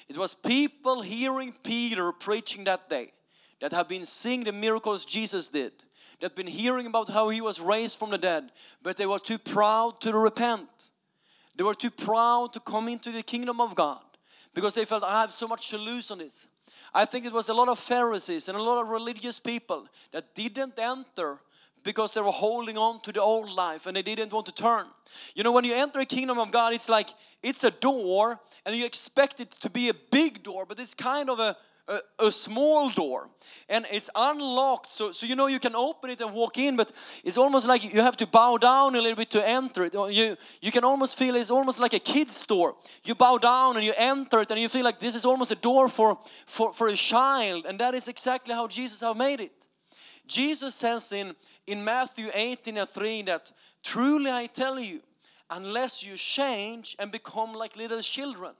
It 0.09 0.16
was 0.16 0.35
people 0.35 1.03
hearing 1.03 1.53
Peter 1.62 2.12
preaching 2.12 2.64
that 2.64 2.88
day 2.88 3.12
that 3.61 3.73
have 3.73 3.88
been 3.88 4.05
seeing 4.05 4.45
the 4.45 4.53
miracles 4.53 5.05
Jesus 5.05 5.49
did, 5.49 5.73
that 6.21 6.37
been 6.37 6.47
hearing 6.47 6.87
about 6.87 7.11
how 7.11 7.29
he 7.29 7.40
was 7.40 7.61
raised 7.61 7.99
from 7.99 8.11
the 8.11 8.19
dead, 8.19 8.51
but 8.83 8.97
they 8.97 9.07
were 9.07 9.19
too 9.19 9.38
proud 9.38 10.01
to 10.01 10.12
repent. 10.12 10.92
They 11.57 11.64
were 11.64 11.75
too 11.75 11.90
proud 11.90 12.53
to 12.53 12.61
come 12.61 12.88
into 12.88 13.11
the 13.11 13.23
kingdom 13.23 13.61
of 13.61 13.75
God 13.75 14.03
because 14.55 14.75
they 14.75 14.85
felt, 14.85 15.03
I 15.03 15.21
have 15.23 15.33
so 15.33 15.49
much 15.49 15.71
to 15.71 15.79
lose 15.79 16.11
on 16.11 16.19
this. 16.19 16.49
I 16.95 17.05
think 17.05 17.27
it 17.27 17.33
was 17.33 17.49
a 17.49 17.55
lot 17.55 17.69
of 17.69 17.79
Pharisees 17.79 18.49
and 18.49 18.57
a 18.57 18.62
lot 18.62 18.81
of 18.81 18.88
religious 18.88 19.40
people 19.40 19.87
that 20.12 20.35
didn't 20.35 20.79
enter 20.79 21.40
because 21.87 22.12
they 22.12 22.20
were 22.20 22.33
holding 22.33 22.77
on 22.77 23.01
to 23.01 23.12
the 23.12 23.22
old 23.22 23.51
life 23.55 23.87
and 23.87 23.96
they 23.96 24.03
didn't 24.03 24.33
want 24.33 24.44
to 24.46 24.53
turn. 24.53 24.87
You 25.35 25.44
know, 25.44 25.53
when 25.53 25.64
you 25.64 25.72
enter 25.72 26.01
a 26.01 26.05
kingdom 26.05 26.38
of 26.38 26.51
God, 26.51 26.75
it's 26.75 26.88
like 26.88 27.09
it's 27.42 27.64
a 27.64 27.70
door 27.70 28.40
and 28.66 28.77
you 28.77 28.85
expect 28.85 29.40
it 29.40 29.53
to 29.53 29.70
be 29.70 29.88
a 29.88 29.94
big 29.94 30.42
door, 30.42 30.66
but 30.66 30.79
it's 30.81 30.94
kind 30.94 31.31
of 31.31 31.38
a, 31.38 31.57
a, 31.88 32.01
a, 32.27 32.31
small 32.33 32.90
door 32.90 33.31
and 33.68 33.87
it's 33.92 34.11
unlocked. 34.16 34.90
So, 34.90 35.12
so 35.12 35.27
you 35.27 35.37
know 35.37 35.46
you 35.46 35.61
can 35.61 35.77
open 35.77 36.11
it 36.11 36.20
and 36.20 36.35
walk 36.35 36.59
in 36.59 36.75
but 36.77 36.90
it's 37.22 37.38
almost 37.38 37.68
like 37.68 37.85
you 37.85 38.01
have 38.01 38.16
to 38.16 38.27
bow 38.27 38.57
down 38.57 38.96
a 38.96 39.01
little 39.01 39.16
bit 39.16 39.31
to 39.31 39.49
enter 39.49 39.85
it. 39.85 39.94
You, 39.94 40.37
you 40.61 40.72
can 40.72 40.83
almost 40.83 41.16
feel 41.16 41.37
it's 41.37 41.53
almost 41.53 41.79
like 41.79 41.94
a 41.94 42.01
kid's 42.01 42.37
store 42.37 42.75
you 43.05 43.14
bow 43.14 43.38
down 43.38 43.77
and 43.77 43.85
you 43.87 43.94
enter 43.96 44.40
it 44.40 44.51
and 44.51 44.61
you 44.61 44.68
feel 44.68 44.85
like 44.85 44.99
this 44.99 45.14
is 45.14 45.25
almost 45.25 45.53
a 45.53 45.61
door 45.70 45.88
for, 45.88 46.18
for, 46.46 46.72
for 46.72 46.88
a 46.88 46.96
child 46.96 47.64
and 47.64 47.79
that 47.79 47.94
is 47.94 48.09
exactly 48.09 48.53
how 48.53 48.66
Jesus 48.66 49.01
have 49.03 49.16
made 49.16 49.40
it. 49.40 49.68
Jesus 50.27 50.75
says 50.75 51.12
in, 51.12 51.35
in 51.66 51.85
Matthew 51.85 52.29
18 52.33 52.76
and 52.76 52.88
3 52.88 53.22
that 53.22 53.52
truly 53.83 54.31
I 54.31 54.46
tell 54.46 54.79
you 54.79 55.00
unless 55.50 56.05
you 56.05 56.16
change 56.16 56.96
and 56.98 57.11
become 57.12 57.52
like 57.52 57.76
little 57.76 58.00
children 58.00 58.52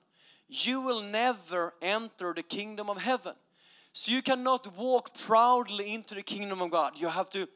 you 0.49 0.81
will 0.81 1.03
never 1.03 1.75
enter 1.83 2.33
the 2.33 2.43
kingdom 2.43 2.89
of 2.89 2.99
heaven. 2.99 3.35
So 3.93 4.13
you 4.13 4.23
cannot 4.23 4.77
walk 4.77 5.17
proudly 5.19 5.95
into 5.95 6.15
the 6.15 6.23
kingdom 6.23 6.61
of 6.61 6.71
God. 6.71 6.93
You 6.97 7.09
have 7.09 7.31
to 7.31 7.49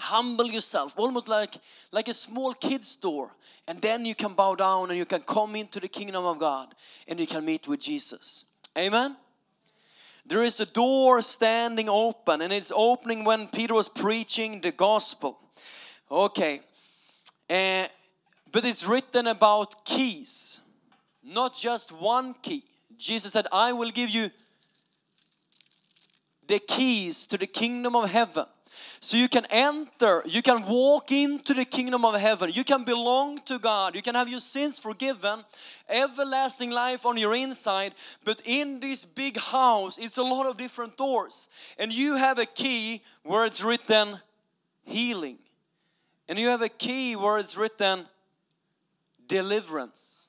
humble 0.00 0.46
yourself, 0.46 0.94
almost 0.98 1.28
like, 1.28 1.56
like 1.92 2.08
a 2.08 2.14
small 2.14 2.54
kid's 2.54 2.96
door. 2.96 3.30
And 3.68 3.80
then 3.80 4.04
you 4.04 4.14
can 4.14 4.34
bow 4.34 4.54
down 4.54 4.90
and 4.90 4.98
you 4.98 5.04
can 5.04 5.20
come 5.20 5.56
into 5.56 5.80
the 5.80 5.88
kingdom 5.88 6.24
of 6.24 6.38
God 6.38 6.74
and 7.06 7.20
you 7.20 7.26
can 7.26 7.44
meet 7.44 7.68
with 7.68 7.80
Jesus. 7.80 8.44
Amen? 8.76 9.16
There 10.26 10.42
is 10.42 10.60
a 10.60 10.66
door 10.66 11.22
standing 11.22 11.88
open 11.88 12.42
and 12.42 12.52
it's 12.52 12.72
opening 12.74 13.24
when 13.24 13.48
Peter 13.48 13.74
was 13.74 13.88
preaching 13.88 14.60
the 14.60 14.72
gospel. 14.72 15.38
Okay. 16.10 16.60
Uh, 17.48 17.86
but 18.50 18.64
it's 18.64 18.86
written 18.86 19.26
about 19.26 19.84
keys 19.84 20.60
not 21.26 21.56
just 21.56 21.92
one 21.92 22.34
key. 22.40 22.62
Jesus 22.96 23.32
said, 23.32 23.46
I 23.52 23.72
will 23.72 23.90
give 23.90 24.10
you 24.10 24.30
the 26.46 26.60
keys 26.60 27.26
to 27.26 27.36
the 27.36 27.46
kingdom 27.46 27.96
of 27.96 28.08
heaven. 28.08 28.46
So 29.00 29.16
you 29.16 29.28
can 29.28 29.46
enter, 29.50 30.22
you 30.26 30.42
can 30.42 30.66
walk 30.66 31.12
into 31.12 31.54
the 31.54 31.64
kingdom 31.64 32.04
of 32.04 32.14
heaven. 32.16 32.50
You 32.52 32.64
can 32.64 32.84
belong 32.84 33.40
to 33.42 33.58
God. 33.58 33.94
You 33.94 34.02
can 34.02 34.14
have 34.14 34.28
your 34.28 34.40
sins 34.40 34.78
forgiven, 34.78 35.44
everlasting 35.88 36.70
life 36.70 37.06
on 37.06 37.16
your 37.16 37.34
inside. 37.34 37.94
But 38.24 38.42
in 38.44 38.80
this 38.80 39.04
big 39.04 39.38
house, 39.38 39.98
it's 39.98 40.18
a 40.18 40.22
lot 40.22 40.46
of 40.46 40.56
different 40.56 40.96
doors. 40.96 41.48
And 41.78 41.92
you 41.92 42.16
have 42.16 42.38
a 42.38 42.46
key 42.46 43.02
where 43.22 43.44
it's 43.44 43.62
written 43.62 44.18
healing. 44.84 45.38
And 46.28 46.38
you 46.38 46.48
have 46.48 46.62
a 46.62 46.68
key 46.68 47.16
where 47.16 47.38
it's 47.38 47.56
written 47.56 48.06
deliverance. 49.28 50.28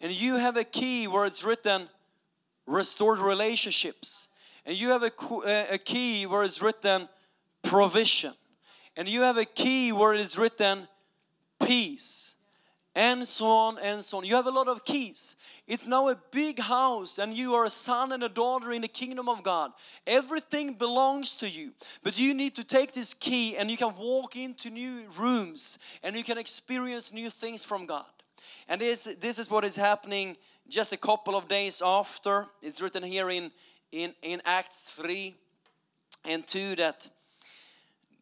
And 0.00 0.12
you 0.12 0.36
have 0.36 0.56
a 0.56 0.64
key 0.64 1.06
where 1.06 1.26
it's 1.26 1.44
written 1.44 1.88
restored 2.66 3.18
relationships. 3.18 4.28
And 4.64 4.78
you 4.78 4.90
have 4.90 5.02
a, 5.02 5.10
a 5.72 5.78
key 5.78 6.26
where 6.26 6.42
it's 6.42 6.62
written 6.62 7.08
provision. 7.62 8.32
And 8.96 9.08
you 9.08 9.22
have 9.22 9.36
a 9.36 9.44
key 9.44 9.92
where 9.92 10.14
it 10.14 10.20
is 10.20 10.36
written 10.36 10.88
peace. 11.64 12.34
And 12.96 13.26
so 13.26 13.46
on 13.46 13.78
and 13.78 14.02
so 14.02 14.18
on. 14.18 14.24
You 14.24 14.34
have 14.34 14.48
a 14.48 14.50
lot 14.50 14.66
of 14.66 14.84
keys. 14.84 15.36
It's 15.68 15.86
now 15.86 16.08
a 16.08 16.16
big 16.32 16.58
house, 16.58 17.18
and 17.18 17.32
you 17.32 17.54
are 17.54 17.64
a 17.64 17.70
son 17.70 18.10
and 18.10 18.24
a 18.24 18.28
daughter 18.28 18.72
in 18.72 18.82
the 18.82 18.88
kingdom 18.88 19.28
of 19.28 19.44
God. 19.44 19.70
Everything 20.08 20.74
belongs 20.74 21.36
to 21.36 21.48
you. 21.48 21.70
But 22.02 22.18
you 22.18 22.34
need 22.34 22.56
to 22.56 22.64
take 22.64 22.92
this 22.92 23.14
key 23.14 23.56
and 23.56 23.70
you 23.70 23.76
can 23.76 23.96
walk 23.96 24.36
into 24.36 24.70
new 24.70 25.06
rooms 25.16 25.78
and 26.02 26.16
you 26.16 26.24
can 26.24 26.36
experience 26.36 27.12
new 27.12 27.30
things 27.30 27.64
from 27.64 27.86
God. 27.86 28.10
And 28.68 28.80
this, 28.80 29.04
this 29.20 29.38
is 29.38 29.48
what 29.48 29.64
is 29.64 29.76
happening 29.76 30.36
just 30.68 30.92
a 30.92 30.96
couple 30.96 31.36
of 31.36 31.46
days 31.46 31.82
after. 31.84 32.46
It's 32.60 32.82
written 32.82 33.04
here 33.04 33.30
in, 33.30 33.52
in, 33.92 34.14
in 34.22 34.42
Acts 34.44 34.90
3 34.90 35.34
and 36.24 36.46
2 36.46 36.76
that 36.76 37.08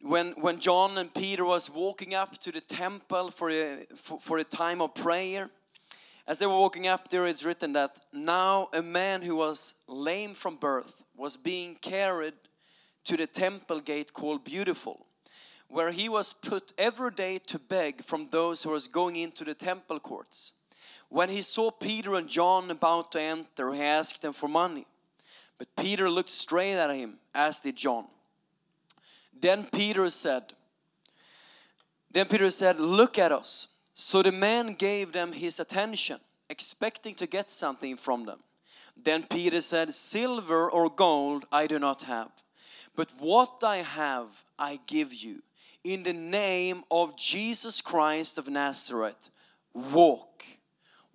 when, 0.02 0.32
when 0.32 0.58
John 0.60 0.98
and 0.98 1.12
Peter 1.12 1.44
was 1.44 1.70
walking 1.70 2.14
up 2.14 2.38
to 2.38 2.52
the 2.52 2.60
temple 2.60 3.30
for 3.30 3.50
a, 3.50 3.78
for, 3.96 4.20
for 4.20 4.38
a 4.38 4.44
time 4.44 4.80
of 4.80 4.94
prayer, 4.94 5.50
as 6.26 6.38
they 6.38 6.46
were 6.46 6.58
walking 6.58 6.86
up 6.86 7.08
there, 7.08 7.26
it's 7.26 7.44
written 7.44 7.72
that 7.72 7.98
now 8.12 8.68
a 8.72 8.82
man 8.82 9.22
who 9.22 9.36
was 9.36 9.74
lame 9.86 10.34
from 10.34 10.56
birth 10.56 11.02
was 11.16 11.36
being 11.36 11.74
carried 11.76 12.34
to 13.04 13.16
the 13.16 13.26
temple 13.26 13.80
gate 13.80 14.12
called 14.12 14.44
Beautiful 14.44 15.06
where 15.68 15.90
he 15.90 16.08
was 16.08 16.32
put 16.32 16.72
every 16.78 17.10
day 17.10 17.38
to 17.46 17.58
beg 17.58 18.02
from 18.02 18.26
those 18.26 18.62
who 18.62 18.70
was 18.70 18.88
going 18.88 19.16
into 19.16 19.44
the 19.44 19.54
temple 19.54 20.00
courts. 20.00 20.52
When 21.10 21.28
he 21.28 21.42
saw 21.42 21.70
Peter 21.70 22.14
and 22.14 22.28
John 22.28 22.70
about 22.70 23.12
to 23.12 23.20
enter, 23.20 23.72
he 23.72 23.82
asked 23.82 24.22
them 24.22 24.32
for 24.32 24.48
money. 24.48 24.86
But 25.58 25.74
Peter 25.76 26.10
looked 26.10 26.30
straight 26.30 26.74
at 26.74 26.90
him, 26.90 27.18
as 27.34 27.60
did 27.60 27.76
John. 27.76 28.06
Then 29.40 29.66
Peter 29.72 30.08
said, 30.10 30.54
Then 32.10 32.26
Peter 32.26 32.50
said, 32.50 32.80
Look 32.80 33.18
at 33.18 33.32
us. 33.32 33.68
So 33.94 34.22
the 34.22 34.32
man 34.32 34.74
gave 34.74 35.12
them 35.12 35.32
his 35.32 35.58
attention, 35.58 36.18
expecting 36.48 37.14
to 37.16 37.26
get 37.26 37.50
something 37.50 37.96
from 37.96 38.26
them. 38.26 38.38
Then 38.96 39.24
Peter 39.24 39.60
said, 39.60 39.94
Silver 39.94 40.70
or 40.70 40.88
gold 40.88 41.44
I 41.52 41.66
do 41.66 41.78
not 41.78 42.02
have, 42.02 42.30
but 42.96 43.10
what 43.18 43.62
I 43.64 43.78
have 43.78 44.44
I 44.58 44.80
give 44.86 45.12
you. 45.12 45.42
In 45.84 46.02
the 46.02 46.12
name 46.12 46.82
of 46.90 47.16
Jesus 47.16 47.80
Christ 47.80 48.38
of 48.38 48.48
Nazareth, 48.48 49.30
walk. 49.72 50.44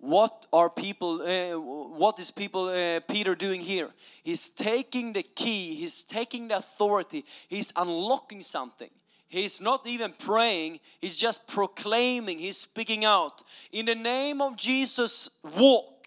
What 0.04 0.44
are 0.52 0.68
people, 0.68 1.22
uh, 1.22 1.58
what 1.58 2.18
is 2.18 2.30
people, 2.30 2.68
uh, 2.68 3.00
Peter 3.08 3.34
doing 3.34 3.62
here? 3.62 3.88
He's 4.22 4.50
taking 4.50 5.14
the 5.14 5.22
key, 5.22 5.76
he's 5.76 6.02
taking 6.02 6.48
the 6.48 6.58
authority, 6.58 7.24
he's 7.48 7.72
unlocking 7.74 8.42
something. 8.42 8.90
He's 9.28 9.62
not 9.62 9.86
even 9.86 10.12
praying, 10.12 10.80
he's 11.00 11.16
just 11.16 11.48
proclaiming, 11.48 12.38
he's 12.38 12.58
speaking 12.58 13.06
out. 13.06 13.42
In 13.72 13.86
the 13.86 13.94
name 13.94 14.42
of 14.42 14.56
Jesus, 14.58 15.30
walk. 15.56 16.06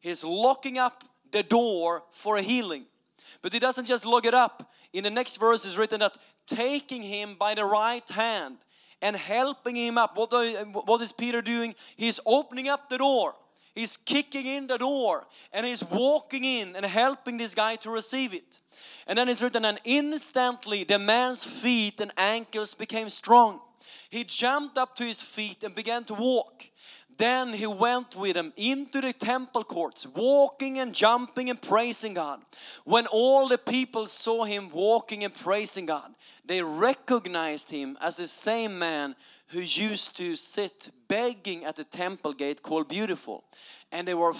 He's 0.00 0.22
locking 0.22 0.78
up 0.78 1.02
the 1.32 1.42
door 1.42 2.04
for 2.12 2.36
a 2.36 2.42
healing. 2.42 2.84
But 3.42 3.52
he 3.52 3.58
doesn't 3.58 3.86
just 3.86 4.06
lock 4.06 4.24
it 4.24 4.34
up. 4.34 4.72
In 4.92 5.02
the 5.02 5.10
next 5.10 5.36
verse 5.38 5.64
is 5.64 5.76
written 5.76 5.98
that 5.98 6.16
taking 6.46 7.02
him 7.02 7.34
by 7.36 7.54
the 7.54 7.64
right 7.64 8.08
hand 8.08 8.58
and 9.02 9.16
helping 9.16 9.76
him 9.76 9.98
up. 9.98 10.16
What, 10.16 10.32
what 10.86 11.00
is 11.00 11.12
Peter 11.12 11.42
doing? 11.42 11.74
He's 11.96 12.20
opening 12.26 12.68
up 12.68 12.88
the 12.88 12.98
door. 12.98 13.34
He's 13.74 13.96
kicking 13.96 14.46
in 14.46 14.66
the 14.66 14.78
door 14.78 15.26
and 15.52 15.64
he's 15.64 15.84
walking 15.84 16.44
in 16.44 16.76
and 16.76 16.84
helping 16.84 17.36
this 17.36 17.54
guy 17.54 17.76
to 17.76 17.90
receive 17.90 18.34
it. 18.34 18.60
And 19.06 19.18
then 19.18 19.28
it's 19.28 19.42
written, 19.42 19.64
and 19.64 19.80
instantly 19.84 20.84
the 20.84 20.98
man's 20.98 21.44
feet 21.44 22.00
and 22.00 22.12
ankles 22.16 22.74
became 22.74 23.08
strong. 23.08 23.60
He 24.10 24.24
jumped 24.24 24.76
up 24.76 24.94
to 24.96 25.04
his 25.04 25.22
feet 25.22 25.62
and 25.62 25.74
began 25.74 26.04
to 26.04 26.14
walk. 26.14 26.64
Then 27.20 27.52
he 27.52 27.66
went 27.66 28.16
with 28.16 28.32
them 28.32 28.54
into 28.56 29.02
the 29.02 29.12
temple 29.12 29.62
courts, 29.62 30.06
walking 30.06 30.78
and 30.78 30.94
jumping 30.94 31.50
and 31.50 31.60
praising 31.60 32.14
God. 32.14 32.40
When 32.84 33.06
all 33.08 33.46
the 33.46 33.58
people 33.58 34.06
saw 34.06 34.44
him 34.44 34.70
walking 34.70 35.22
and 35.22 35.34
praising 35.34 35.84
God, 35.84 36.14
they 36.46 36.62
recognized 36.62 37.70
him 37.70 37.98
as 38.00 38.16
the 38.16 38.26
same 38.26 38.78
man 38.78 39.16
who 39.48 39.60
used 39.60 40.16
to 40.16 40.34
sit 40.34 40.88
begging 41.08 41.66
at 41.66 41.76
the 41.76 41.84
temple 41.84 42.32
gate 42.32 42.62
called 42.62 42.88
Beautiful. 42.88 43.44
And 43.92 44.08
they 44.08 44.14
were, 44.14 44.32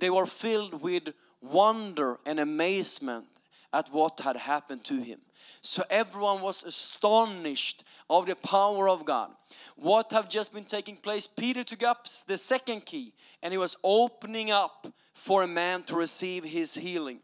they 0.00 0.10
were 0.10 0.26
filled 0.26 0.82
with 0.82 1.14
wonder 1.40 2.18
and 2.26 2.40
amazement 2.40 3.26
at 3.72 3.92
what 3.92 4.20
had 4.20 4.36
happened 4.36 4.84
to 4.84 5.00
him. 5.00 5.18
So 5.60 5.82
everyone 5.88 6.40
was 6.40 6.62
astonished 6.64 7.84
of 8.10 8.26
the 8.26 8.36
power 8.36 8.88
of 8.88 9.04
God. 9.04 9.30
What 9.76 10.12
have 10.12 10.28
just 10.28 10.52
been 10.52 10.64
taking 10.64 10.96
place? 10.96 11.26
Peter 11.26 11.64
took 11.64 11.82
up 11.82 12.06
the 12.26 12.38
second 12.38 12.84
key 12.84 13.12
and 13.42 13.52
he 13.52 13.58
was 13.58 13.76
opening 13.82 14.50
up 14.50 14.86
for 15.14 15.42
a 15.42 15.48
man 15.48 15.82
to 15.84 15.94
receive 15.94 16.44
his 16.44 16.74
healing. 16.74 17.20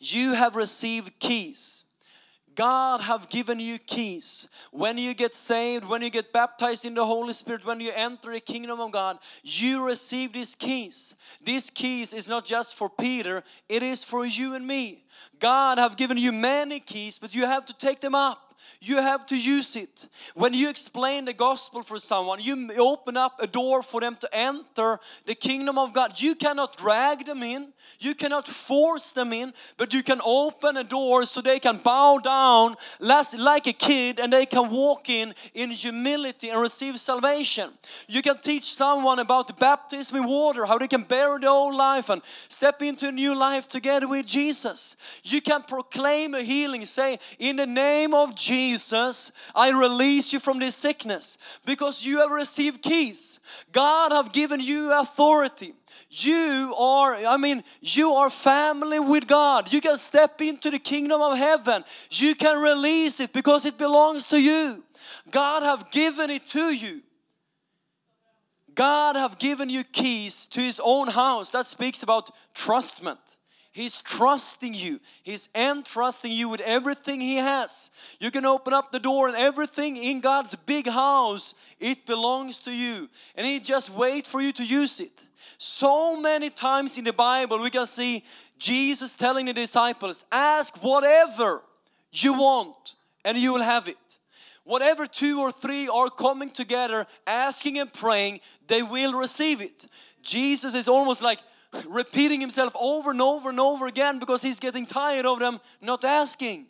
You 0.00 0.34
have 0.34 0.56
received 0.56 1.18
keys 1.20 1.84
God 2.54 3.00
have 3.00 3.28
given 3.28 3.60
you 3.60 3.78
keys. 3.78 4.48
When 4.70 4.98
you 4.98 5.14
get 5.14 5.34
saved, 5.34 5.84
when 5.84 6.02
you 6.02 6.10
get 6.10 6.32
baptized 6.32 6.84
in 6.84 6.94
the 6.94 7.06
Holy 7.06 7.32
Spirit, 7.32 7.64
when 7.64 7.80
you 7.80 7.92
enter 7.94 8.32
the 8.32 8.40
kingdom 8.40 8.80
of 8.80 8.92
God, 8.92 9.18
you 9.42 9.86
receive 9.86 10.32
these 10.32 10.54
keys. 10.54 11.14
These 11.42 11.70
keys 11.70 12.12
is 12.12 12.28
not 12.28 12.44
just 12.44 12.76
for 12.76 12.90
Peter, 12.90 13.42
it 13.68 13.82
is 13.82 14.04
for 14.04 14.26
you 14.26 14.54
and 14.54 14.66
me. 14.66 15.04
God 15.38 15.78
have 15.78 15.96
given 15.96 16.16
you 16.16 16.32
many 16.32 16.80
keys, 16.80 17.18
but 17.18 17.34
you 17.34 17.46
have 17.46 17.66
to 17.66 17.74
take 17.76 18.00
them 18.00 18.14
up 18.14 18.41
you 18.80 18.96
have 18.96 19.26
to 19.26 19.38
use 19.38 19.76
it. 19.76 20.08
When 20.34 20.54
you 20.54 20.68
explain 20.68 21.24
the 21.24 21.32
gospel 21.32 21.82
for 21.82 21.98
someone, 21.98 22.40
you 22.40 22.70
open 22.78 23.16
up 23.16 23.40
a 23.40 23.46
door 23.46 23.82
for 23.82 24.00
them 24.00 24.16
to 24.20 24.28
enter 24.32 24.98
the 25.26 25.34
kingdom 25.34 25.78
of 25.78 25.92
God. 25.92 26.20
You 26.20 26.34
cannot 26.34 26.76
drag 26.76 27.26
them 27.26 27.42
in, 27.42 27.72
you 28.00 28.14
cannot 28.14 28.48
force 28.48 29.12
them 29.12 29.32
in, 29.32 29.52
but 29.76 29.92
you 29.92 30.02
can 30.02 30.20
open 30.24 30.76
a 30.76 30.84
door 30.84 31.24
so 31.24 31.40
they 31.40 31.58
can 31.58 31.78
bow 31.78 32.18
down 32.18 32.76
like 33.00 33.66
a 33.66 33.72
kid 33.72 34.20
and 34.20 34.32
they 34.32 34.46
can 34.46 34.70
walk 34.70 35.08
in 35.08 35.34
in 35.54 35.70
humility 35.70 36.50
and 36.50 36.60
receive 36.60 36.98
salvation. 36.98 37.70
You 38.08 38.22
can 38.22 38.38
teach 38.38 38.64
someone 38.64 39.18
about 39.18 39.46
the 39.46 39.54
baptism 39.54 40.16
in 40.16 40.26
water, 40.26 40.66
how 40.66 40.78
they 40.78 40.88
can 40.88 41.02
bury 41.02 41.40
the 41.40 41.48
old 41.48 41.74
life 41.74 42.08
and 42.08 42.22
step 42.48 42.82
into 42.82 43.08
a 43.08 43.12
new 43.12 43.34
life 43.34 43.68
together 43.68 44.08
with 44.08 44.26
Jesus. 44.26 44.96
You 45.22 45.40
can 45.40 45.62
proclaim 45.62 46.34
a 46.34 46.42
healing, 46.42 46.84
say, 46.84 47.18
In 47.38 47.56
the 47.56 47.66
name 47.66 48.14
of 48.14 48.34
Jesus. 48.34 48.51
Jesus, 48.52 49.32
I 49.54 49.70
release 49.70 50.34
you 50.34 50.38
from 50.38 50.58
this 50.58 50.76
sickness 50.76 51.38
because 51.64 52.04
you 52.04 52.18
have 52.18 52.30
received 52.30 52.82
keys. 52.82 53.40
God 53.72 54.12
have 54.12 54.30
given 54.30 54.60
you 54.60 54.92
authority. 55.00 55.72
You 56.10 56.74
are, 56.78 57.14
I 57.14 57.38
mean, 57.38 57.64
you 57.80 58.10
are 58.12 58.28
family 58.28 59.00
with 59.00 59.26
God. 59.26 59.72
You 59.72 59.80
can 59.80 59.96
step 59.96 60.42
into 60.42 60.70
the 60.70 60.78
kingdom 60.78 61.22
of 61.22 61.38
heaven. 61.38 61.82
You 62.10 62.34
can 62.34 62.60
release 62.62 63.20
it 63.20 63.32
because 63.32 63.64
it 63.64 63.78
belongs 63.78 64.28
to 64.28 64.38
you. 64.38 64.84
God 65.30 65.62
have 65.62 65.90
given 65.90 66.28
it 66.28 66.44
to 66.46 66.74
you. 66.74 67.00
God 68.74 69.16
have 69.16 69.38
given 69.38 69.70
you 69.70 69.82
keys 69.82 70.44
to 70.46 70.60
his 70.60 70.78
own 70.84 71.08
house. 71.08 71.48
That 71.50 71.64
speaks 71.64 72.02
about 72.02 72.28
trustment. 72.52 73.38
He's 73.72 74.02
trusting 74.02 74.74
you. 74.74 75.00
He's 75.22 75.48
entrusting 75.54 76.30
you 76.30 76.50
with 76.50 76.60
everything 76.60 77.22
He 77.22 77.36
has. 77.36 77.90
You 78.20 78.30
can 78.30 78.44
open 78.44 78.74
up 78.74 78.92
the 78.92 78.98
door 78.98 79.28
and 79.28 79.36
everything 79.36 79.96
in 79.96 80.20
God's 80.20 80.54
big 80.54 80.86
house, 80.86 81.54
it 81.80 82.04
belongs 82.04 82.60
to 82.60 82.70
you. 82.70 83.08
And 83.34 83.46
He 83.46 83.60
just 83.60 83.90
waits 83.90 84.28
for 84.28 84.42
you 84.42 84.52
to 84.52 84.64
use 84.64 85.00
it. 85.00 85.26
So 85.56 86.20
many 86.20 86.50
times 86.50 86.98
in 86.98 87.04
the 87.04 87.14
Bible, 87.14 87.58
we 87.60 87.70
can 87.70 87.86
see 87.86 88.24
Jesus 88.58 89.14
telling 89.14 89.46
the 89.46 89.54
disciples, 89.54 90.26
Ask 90.30 90.82
whatever 90.82 91.62
you 92.12 92.34
want, 92.34 92.96
and 93.24 93.38
you 93.38 93.54
will 93.54 93.62
have 93.62 93.88
it. 93.88 94.18
Whatever 94.64 95.06
two 95.06 95.40
or 95.40 95.50
three 95.50 95.88
are 95.88 96.10
coming 96.10 96.50
together, 96.50 97.06
asking 97.26 97.78
and 97.78 97.92
praying, 97.92 98.40
they 98.66 98.82
will 98.82 99.14
receive 99.14 99.62
it. 99.62 99.86
Jesus 100.22 100.74
is 100.74 100.88
almost 100.88 101.22
like, 101.22 101.38
repeating 101.86 102.40
himself 102.40 102.74
over 102.78 103.10
and 103.10 103.22
over 103.22 103.48
and 103.50 103.60
over 103.60 103.86
again 103.86 104.18
because 104.18 104.42
he's 104.42 104.60
getting 104.60 104.86
tired 104.86 105.26
of 105.26 105.38
them 105.38 105.60
not 105.80 106.04
asking. 106.04 106.66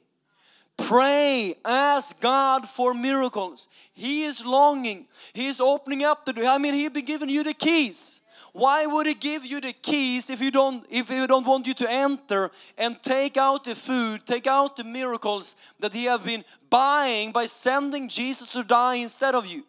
Pray, 0.76 1.54
ask 1.64 2.20
God 2.20 2.68
for 2.68 2.94
miracles. 2.94 3.68
He 3.92 4.24
is 4.24 4.44
longing. 4.44 5.06
He 5.32 5.46
is 5.46 5.60
opening 5.60 6.02
up 6.02 6.24
the 6.24 6.32
door. 6.32 6.46
I 6.46 6.58
mean, 6.58 6.74
He'd 6.74 6.92
be 6.92 7.02
giving 7.02 7.28
you 7.28 7.44
the 7.44 7.54
keys. 7.54 8.22
Why 8.52 8.86
would 8.86 9.06
He 9.06 9.14
give 9.14 9.46
you 9.46 9.60
the 9.60 9.72
keys 9.72 10.28
if 10.28 10.40
you 10.40 10.50
don't 10.50 10.84
if 10.90 11.08
He 11.08 11.26
don't 11.26 11.46
want 11.46 11.66
you 11.66 11.74
to 11.74 11.90
enter 11.90 12.50
and 12.76 13.02
take 13.02 13.36
out 13.36 13.64
the 13.64 13.74
food, 13.74 14.26
take 14.26 14.46
out 14.46 14.76
the 14.76 14.84
miracles 14.84 15.56
that 15.78 15.92
He 15.92 16.04
have 16.04 16.24
been 16.24 16.44
buying 16.68 17.32
by 17.32 17.46
sending 17.46 18.08
Jesus 18.08 18.52
to 18.52 18.64
die 18.64 18.96
instead 18.96 19.34
of 19.34 19.46
you? 19.46 19.64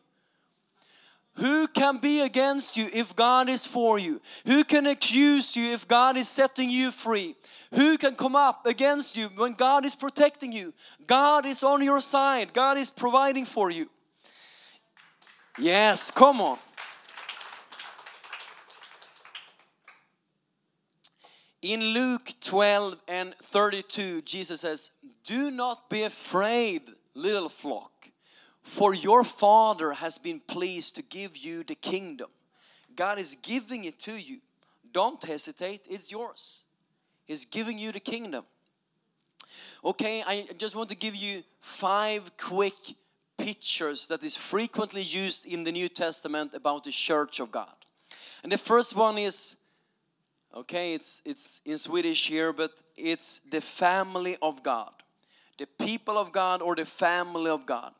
Who 1.35 1.67
can 1.67 1.97
be 1.97 2.21
against 2.21 2.77
you 2.77 2.87
if 2.93 3.15
God 3.15 3.49
is 3.49 3.65
for 3.65 3.97
you? 3.97 4.21
Who 4.45 4.63
can 4.63 4.85
accuse 4.85 5.55
you 5.55 5.73
if 5.73 5.87
God 5.87 6.15
is 6.15 6.27
setting 6.27 6.69
you 6.69 6.91
free? 6.91 7.35
Who 7.73 7.97
can 7.97 8.15
come 8.15 8.35
up 8.35 8.67
against 8.67 9.17
you 9.17 9.29
when 9.35 9.53
God 9.53 9.83
is 9.83 9.95
protecting 9.95 10.51
you? 10.51 10.73
God 11.07 11.45
is 11.47 11.63
on 11.63 11.81
your 11.81 12.01
side, 12.01 12.53
God 12.53 12.77
is 12.77 12.91
providing 12.91 13.45
for 13.45 13.71
you. 13.71 13.89
Yes, 15.57 16.11
come 16.11 16.39
on. 16.39 16.57
In 21.63 21.81
Luke 21.81 22.29
12 22.41 22.99
and 23.07 23.33
32, 23.35 24.21
Jesus 24.23 24.61
says, 24.61 24.91
Do 25.23 25.49
not 25.49 25.89
be 25.89 26.03
afraid, 26.03 26.81
little 27.15 27.49
flock 27.49 27.92
for 28.63 28.93
your 28.93 29.23
Father 29.23 29.91
has 29.91 30.17
been 30.17 30.39
pleased 30.39 30.95
to 30.95 31.01
give 31.01 31.37
you 31.37 31.63
the 31.63 31.75
kingdom. 31.75 32.29
God 32.95 33.19
is 33.19 33.35
giving 33.35 33.83
it 33.83 33.99
to 33.99 34.13
you. 34.13 34.39
Don't 34.91 35.21
hesitate, 35.21 35.87
it's 35.89 36.11
yours. 36.11 36.65
He's 37.25 37.45
giving 37.45 37.77
you 37.77 37.91
the 37.91 37.99
kingdom. 37.99 38.45
Okay, 39.83 40.23
I 40.25 40.47
just 40.57 40.75
want 40.75 40.89
to 40.89 40.95
give 40.95 41.15
you 41.15 41.43
five 41.59 42.31
quick 42.37 42.73
pictures 43.37 44.07
that 44.07 44.23
is 44.23 44.37
frequently 44.37 45.01
used 45.01 45.45
in 45.45 45.63
the 45.63 45.71
New 45.71 45.89
Testament 45.89 46.53
about 46.53 46.85
the 46.85 46.91
church 46.91 47.39
of 47.39 47.51
God. 47.51 47.75
And 48.43 48.51
the 48.51 48.57
first 48.57 48.95
one 48.95 49.17
is 49.17 49.57
okay, 50.55 50.93
it's 50.93 51.21
it's 51.25 51.61
in 51.65 51.77
Swedish 51.77 52.27
here, 52.27 52.53
but 52.53 52.71
it's 52.95 53.39
the 53.39 53.61
family 53.61 54.37
of 54.41 54.63
God. 54.63 54.93
The 55.57 55.67
people 55.67 56.17
of 56.17 56.31
God 56.31 56.61
or 56.61 56.75
the 56.75 56.85
family 56.85 57.49
of 57.49 57.65
God 57.65 57.93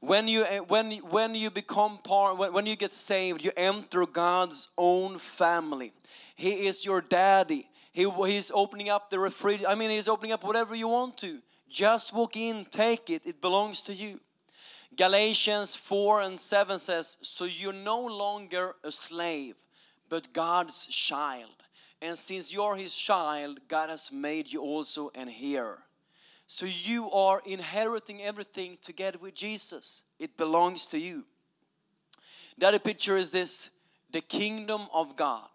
when 0.00 0.28
you 0.28 0.44
eh, 0.44 0.58
when 0.58 0.92
when 1.10 1.34
you 1.34 1.50
become 1.50 1.98
part 1.98 2.36
when 2.36 2.66
you 2.66 2.76
get 2.76 2.92
saved 2.92 3.44
you 3.44 3.52
enter 3.56 4.06
god's 4.06 4.68
own 4.76 5.18
family 5.18 5.92
he 6.34 6.66
is 6.66 6.84
your 6.84 7.00
daddy 7.00 7.68
He, 7.92 8.10
he's 8.26 8.50
opening 8.52 8.88
up 8.88 9.10
the 9.10 9.18
refrigerator. 9.18 9.70
I 9.70 9.74
mean, 9.74 9.90
he's 9.90 10.08
opening 10.08 10.32
up 10.32 10.44
whatever 10.44 10.74
you 10.74 10.88
want 10.88 11.18
to. 11.18 11.40
Just 11.68 12.14
walk 12.14 12.36
in, 12.36 12.64
take 12.64 13.10
it. 13.10 13.26
It 13.26 13.40
belongs 13.40 13.82
to 13.82 13.94
you. 13.94 14.18
Galatians 14.96 15.76
4 15.76 16.22
and 16.22 16.40
7 16.40 16.78
says, 16.78 17.18
So 17.22 17.44
you're 17.44 17.72
no 17.72 18.00
longer 18.00 18.76
a 18.82 18.90
slave, 18.90 19.56
but 20.08 20.32
God's 20.32 20.86
child. 20.86 21.50
And 22.00 22.18
since 22.18 22.52
you're 22.52 22.76
his 22.76 22.96
child, 22.96 23.60
God 23.68 23.90
has 23.90 24.10
made 24.10 24.52
you 24.52 24.62
also 24.62 25.10
an 25.14 25.30
heir. 25.42 25.78
So 26.46 26.66
you 26.66 27.10
are 27.10 27.42
inheriting 27.46 28.22
everything 28.22 28.76
together 28.82 29.18
with 29.18 29.34
Jesus. 29.34 30.04
It 30.18 30.36
belongs 30.36 30.86
to 30.88 30.98
you. 30.98 31.24
The 32.58 32.68
other 32.68 32.78
picture 32.78 33.16
is 33.16 33.30
this 33.30 33.70
the 34.10 34.20
kingdom 34.20 34.82
of 34.92 35.16
God. 35.16 35.48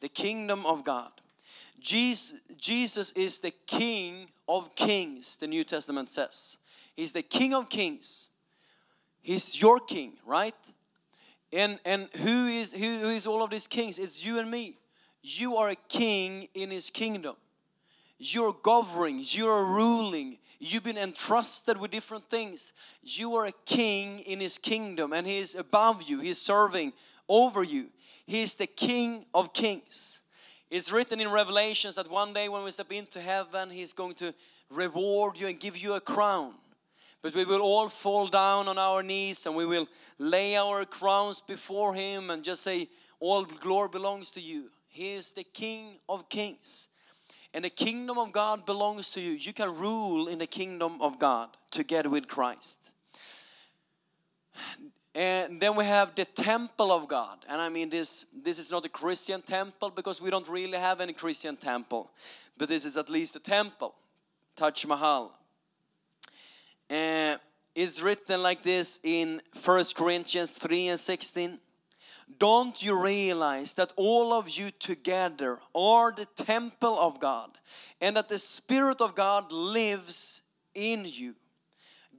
The 0.00 0.08
kingdom 0.08 0.64
of 0.66 0.84
God. 0.84 1.12
Jesus, 1.80 2.40
Jesus 2.56 3.12
is 3.12 3.40
the 3.40 3.52
King 3.66 4.28
of 4.48 4.74
kings, 4.74 5.36
the 5.36 5.48
New 5.48 5.64
Testament 5.64 6.10
says. 6.10 6.56
He's 6.94 7.12
the 7.12 7.22
King 7.22 7.54
of 7.54 7.68
kings. 7.68 8.30
He's 9.20 9.60
your 9.60 9.78
king, 9.78 10.14
right? 10.26 10.54
And 11.52 11.78
and 11.84 12.08
who 12.16 12.48
is 12.48 12.72
who, 12.72 13.00
who 13.00 13.10
is 13.10 13.26
all 13.26 13.42
of 13.42 13.50
these 13.50 13.68
kings? 13.68 13.98
It's 13.98 14.24
you 14.24 14.38
and 14.38 14.50
me. 14.50 14.78
You 15.22 15.56
are 15.56 15.68
a 15.68 15.76
king 15.76 16.48
in 16.54 16.70
his 16.70 16.90
kingdom. 16.90 17.36
You're 18.24 18.54
governing, 18.62 19.24
you're 19.24 19.64
ruling, 19.64 20.38
you've 20.60 20.84
been 20.84 20.96
entrusted 20.96 21.76
with 21.76 21.90
different 21.90 22.30
things. 22.30 22.72
You 23.02 23.34
are 23.34 23.46
a 23.46 23.52
king 23.66 24.20
in 24.20 24.38
his 24.38 24.58
kingdom, 24.58 25.12
and 25.12 25.26
he 25.26 25.38
is 25.38 25.56
above 25.56 26.04
you, 26.04 26.20
he's 26.20 26.40
serving 26.40 26.92
over 27.28 27.64
you. 27.64 27.88
He 28.24 28.42
is 28.42 28.54
the 28.54 28.68
king 28.68 29.24
of 29.34 29.52
kings. 29.52 30.20
It's 30.70 30.92
written 30.92 31.20
in 31.20 31.32
Revelations 31.32 31.96
that 31.96 32.08
one 32.08 32.32
day 32.32 32.48
when 32.48 32.62
we 32.62 32.70
step 32.70 32.92
into 32.92 33.20
heaven, 33.20 33.70
he's 33.70 33.92
going 33.92 34.14
to 34.14 34.32
reward 34.70 35.40
you 35.40 35.48
and 35.48 35.58
give 35.58 35.76
you 35.76 35.94
a 35.94 36.00
crown. 36.00 36.54
But 37.22 37.34
we 37.34 37.44
will 37.44 37.60
all 37.60 37.88
fall 37.88 38.28
down 38.28 38.68
on 38.68 38.78
our 38.78 39.02
knees 39.02 39.46
and 39.46 39.56
we 39.56 39.66
will 39.66 39.88
lay 40.18 40.56
our 40.56 40.84
crowns 40.84 41.40
before 41.40 41.92
Him 41.94 42.30
and 42.30 42.44
just 42.44 42.62
say, 42.62 42.88
All 43.18 43.44
glory 43.44 43.88
belongs 43.88 44.30
to 44.32 44.40
you. 44.40 44.70
He 44.88 45.14
is 45.14 45.32
the 45.32 45.44
King 45.44 45.98
of 46.08 46.28
kings. 46.28 46.88
And 47.54 47.64
the 47.64 47.70
kingdom 47.70 48.18
of 48.18 48.32
God 48.32 48.64
belongs 48.64 49.10
to 49.10 49.20
you. 49.20 49.32
You 49.32 49.52
can 49.52 49.76
rule 49.76 50.28
in 50.28 50.38
the 50.38 50.46
kingdom 50.46 51.02
of 51.02 51.18
God 51.18 51.48
together 51.70 52.08
with 52.08 52.26
Christ. 52.26 52.92
And 55.14 55.60
then 55.60 55.76
we 55.76 55.84
have 55.84 56.14
the 56.14 56.24
temple 56.24 56.90
of 56.90 57.06
God. 57.08 57.38
And 57.48 57.60
I 57.60 57.68
mean 57.68 57.90
this 57.90 58.26
this 58.42 58.58
is 58.58 58.70
not 58.70 58.84
a 58.86 58.88
Christian 58.88 59.42
temple 59.42 59.90
because 59.90 60.22
we 60.22 60.30
don't 60.30 60.48
really 60.48 60.78
have 60.78 61.02
any 61.02 61.12
Christian 61.12 61.56
temple. 61.56 62.10
But 62.56 62.68
this 62.68 62.86
is 62.86 62.96
at 62.96 63.10
least 63.10 63.36
a 63.36 63.40
temple. 63.40 63.94
Taj 64.56 64.86
Mahal 64.86 65.32
uh, 66.92 67.36
it's 67.74 68.02
written 68.02 68.42
like 68.42 68.62
this 68.62 69.00
in 69.02 69.40
First 69.54 69.96
Corinthians 69.96 70.52
3 70.58 70.88
and 70.88 71.00
16. 71.00 71.58
Don't 72.38 72.82
you 72.82 73.00
realize 73.00 73.74
that 73.74 73.92
all 73.96 74.32
of 74.32 74.48
you 74.50 74.70
together 74.70 75.58
are 75.74 76.12
the 76.12 76.26
temple 76.36 76.98
of 76.98 77.20
God 77.20 77.58
and 78.00 78.16
that 78.16 78.28
the 78.28 78.38
Spirit 78.38 79.00
of 79.00 79.14
God 79.14 79.50
lives 79.50 80.42
in 80.74 81.04
you? 81.04 81.34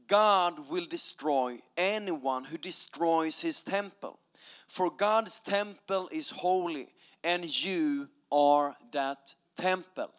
God 0.08 0.70
will 0.70 0.86
destroy 0.86 1.58
anyone 1.78 2.44
who 2.44 2.58
destroys 2.58 3.42
his 3.42 3.64
temple. 3.64 4.20
For 4.68 4.90
God's 4.90 5.40
temple 5.40 6.10
is 6.12 6.30
holy 6.30 6.90
and 7.24 7.46
you 7.64 8.10
are 8.32 8.76
that 8.92 9.36
temple. 9.56 10.12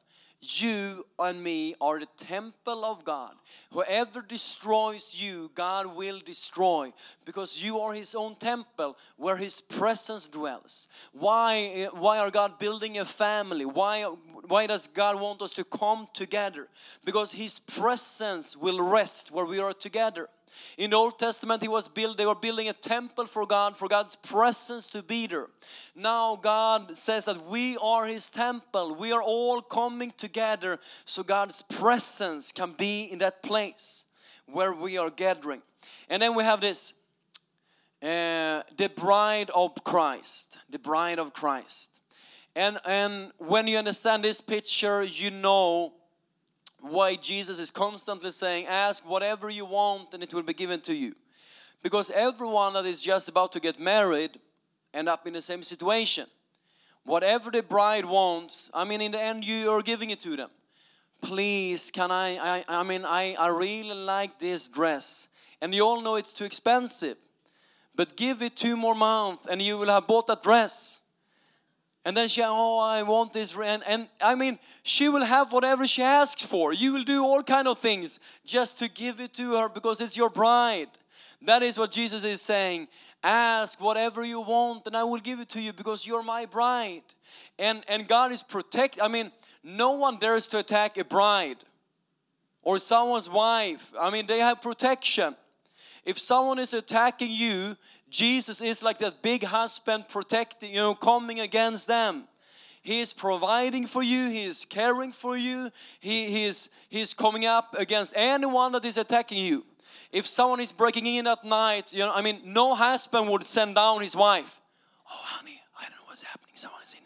You 0.46 1.06
and 1.18 1.42
me 1.42 1.74
are 1.80 1.98
the 1.98 2.08
temple 2.18 2.84
of 2.84 3.04
God. 3.04 3.34
Whoever 3.72 4.20
destroys 4.20 5.18
you, 5.18 5.50
God 5.54 5.86
will 5.96 6.18
destroy 6.18 6.92
because 7.24 7.62
you 7.62 7.80
are 7.80 7.94
His 7.94 8.14
own 8.14 8.34
temple 8.34 8.98
where 9.16 9.36
His 9.36 9.62
presence 9.62 10.26
dwells. 10.26 10.88
Why, 11.12 11.88
why 11.92 12.18
are 12.18 12.30
God 12.30 12.58
building 12.58 12.98
a 12.98 13.06
family? 13.06 13.64
Why, 13.64 14.02
why 14.02 14.66
does 14.66 14.86
God 14.86 15.18
want 15.18 15.40
us 15.40 15.52
to 15.54 15.64
come 15.64 16.06
together? 16.12 16.68
Because 17.04 17.32
His 17.32 17.58
presence 17.58 18.54
will 18.54 18.82
rest 18.82 19.30
where 19.32 19.46
we 19.46 19.60
are 19.60 19.72
together. 19.72 20.28
In 20.78 20.90
the 20.90 20.96
Old 20.96 21.18
Testament, 21.18 21.62
he 21.62 21.68
was 21.68 21.88
built, 21.88 22.18
they 22.18 22.26
were 22.26 22.34
building 22.34 22.68
a 22.68 22.72
temple 22.72 23.26
for 23.26 23.46
God, 23.46 23.76
for 23.76 23.88
God's 23.88 24.16
presence 24.16 24.88
to 24.88 25.02
be 25.02 25.26
there. 25.26 25.48
Now 25.94 26.36
God 26.36 26.96
says 26.96 27.24
that 27.26 27.46
we 27.46 27.76
are 27.78 28.06
his 28.06 28.28
temple. 28.28 28.94
We 28.94 29.12
are 29.12 29.22
all 29.22 29.62
coming 29.62 30.12
together 30.16 30.78
so 31.04 31.22
God's 31.22 31.62
presence 31.62 32.52
can 32.52 32.72
be 32.72 33.04
in 33.04 33.18
that 33.18 33.42
place 33.42 34.06
where 34.46 34.72
we 34.72 34.98
are 34.98 35.10
gathering. 35.10 35.62
And 36.08 36.20
then 36.20 36.34
we 36.34 36.44
have 36.44 36.60
this 36.60 36.94
uh, 38.02 38.62
the 38.76 38.90
bride 38.94 39.48
of 39.54 39.82
Christ. 39.82 40.58
The 40.68 40.78
bride 40.78 41.18
of 41.18 41.32
Christ. 41.32 42.02
And, 42.54 42.78
and 42.84 43.32
when 43.38 43.66
you 43.66 43.78
understand 43.78 44.22
this 44.22 44.40
picture, 44.40 45.02
you 45.02 45.30
know 45.30 45.94
why 46.90 47.16
Jesus 47.16 47.58
is 47.58 47.70
constantly 47.70 48.30
saying, 48.30 48.66
Ask 48.66 49.08
whatever 49.08 49.48
you 49.50 49.64
want 49.64 50.12
and 50.12 50.22
it 50.22 50.34
will 50.34 50.42
be 50.42 50.54
given 50.54 50.80
to 50.82 50.94
you. 50.94 51.14
Because 51.82 52.10
everyone 52.10 52.74
that 52.74 52.86
is 52.86 53.02
just 53.02 53.28
about 53.28 53.52
to 53.52 53.60
get 53.60 53.78
married 53.78 54.38
end 54.92 55.08
up 55.08 55.26
in 55.26 55.32
the 55.32 55.42
same 55.42 55.62
situation. 55.62 56.26
Whatever 57.04 57.50
the 57.50 57.62
bride 57.62 58.04
wants, 58.04 58.70
I 58.72 58.84
mean, 58.84 59.00
in 59.00 59.12
the 59.12 59.20
end, 59.20 59.44
you 59.44 59.70
are 59.70 59.82
giving 59.82 60.10
it 60.10 60.20
to 60.20 60.36
them. 60.36 60.50
Please, 61.20 61.90
can 61.90 62.10
I? 62.10 62.36
I, 62.36 62.64
I 62.80 62.82
mean, 62.82 63.04
I, 63.04 63.34
I 63.38 63.48
really 63.48 63.94
like 63.94 64.38
this 64.38 64.68
dress. 64.68 65.28
And 65.60 65.74
you 65.74 65.82
all 65.82 66.00
know 66.00 66.16
it's 66.16 66.32
too 66.32 66.44
expensive. 66.44 67.16
But 67.96 68.16
give 68.16 68.42
it 68.42 68.56
two 68.56 68.76
more 68.76 68.94
months 68.94 69.46
and 69.48 69.62
you 69.62 69.78
will 69.78 69.88
have 69.88 70.06
bought 70.06 70.26
that 70.26 70.42
dress. 70.42 71.00
And 72.04 72.14
then 72.16 72.28
she, 72.28 72.42
oh, 72.44 72.78
I 72.78 73.02
want 73.02 73.32
this. 73.32 73.56
And, 73.56 73.82
and 73.86 74.08
I 74.22 74.34
mean, 74.34 74.58
she 74.82 75.08
will 75.08 75.24
have 75.24 75.52
whatever 75.52 75.86
she 75.86 76.02
asks 76.02 76.42
for. 76.42 76.72
You 76.72 76.92
will 76.92 77.02
do 77.02 77.22
all 77.22 77.42
kind 77.42 77.66
of 77.66 77.78
things 77.78 78.20
just 78.44 78.78
to 78.80 78.90
give 78.90 79.20
it 79.20 79.32
to 79.34 79.54
her 79.56 79.68
because 79.68 80.02
it's 80.02 80.16
your 80.16 80.28
bride. 80.28 80.88
That 81.42 81.62
is 81.62 81.78
what 81.78 81.92
Jesus 81.92 82.24
is 82.24 82.42
saying. 82.42 82.88
Ask 83.22 83.80
whatever 83.80 84.22
you 84.22 84.42
want 84.42 84.86
and 84.86 84.94
I 84.94 85.04
will 85.04 85.18
give 85.18 85.40
it 85.40 85.48
to 85.50 85.62
you 85.62 85.72
because 85.72 86.06
you're 86.06 86.22
my 86.22 86.44
bride. 86.44 87.02
And, 87.58 87.82
and 87.88 88.06
God 88.06 88.32
is 88.32 88.42
protect. 88.42 88.98
I 89.00 89.08
mean, 89.08 89.32
no 89.62 89.92
one 89.92 90.18
dares 90.18 90.46
to 90.48 90.58
attack 90.58 90.98
a 90.98 91.04
bride 91.04 91.56
or 92.62 92.78
someone's 92.78 93.30
wife. 93.30 93.92
I 93.98 94.10
mean, 94.10 94.26
they 94.26 94.40
have 94.40 94.60
protection. 94.60 95.36
If 96.04 96.18
someone 96.18 96.58
is 96.58 96.74
attacking 96.74 97.30
you, 97.30 97.76
Jesus 98.14 98.62
is 98.62 98.80
like 98.80 98.98
that 98.98 99.22
big 99.22 99.42
husband 99.42 100.06
protecting, 100.08 100.70
you 100.70 100.76
know, 100.76 100.94
coming 100.94 101.40
against 101.40 101.88
them. 101.88 102.28
He 102.80 103.00
is 103.00 103.12
providing 103.12 103.86
for 103.86 104.04
you, 104.04 104.30
He 104.30 104.44
is 104.44 104.64
caring 104.64 105.10
for 105.10 105.36
you, 105.36 105.70
He, 105.98 106.30
he, 106.30 106.44
is, 106.44 106.68
he 106.88 107.00
is 107.00 107.12
coming 107.12 107.44
up 107.44 107.74
against 107.76 108.14
anyone 108.16 108.70
that 108.72 108.84
is 108.84 108.98
attacking 108.98 109.38
you. 109.38 109.64
If 110.12 110.28
someone 110.28 110.60
is 110.60 110.70
breaking 110.70 111.06
in 111.06 111.26
at 111.26 111.44
night, 111.44 111.92
you 111.92 112.00
know, 112.00 112.12
I 112.14 112.22
mean, 112.22 112.40
no 112.44 112.76
husband 112.76 113.28
would 113.30 113.44
send 113.44 113.74
down 113.74 114.00
his 114.00 114.14
wife. 114.14 114.60
Oh, 115.10 115.20
honey, 115.36 115.60
I 115.76 115.82
don't 115.82 115.96
know 115.96 116.06
what's 116.06 116.22
happening. 116.22 116.54
Someone 116.54 116.82
is 116.84 116.94
in 116.94 117.00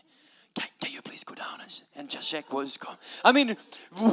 can, 0.58 0.68
can 0.80 0.92
you 0.92 1.02
please 1.02 1.24
go 1.24 1.34
down 1.34 1.60
and, 1.60 1.82
and 1.96 2.10
just 2.10 2.30
check 2.30 2.52
what's 2.52 2.76
going 2.76 2.96
I 3.24 3.32
mean, 3.32 3.56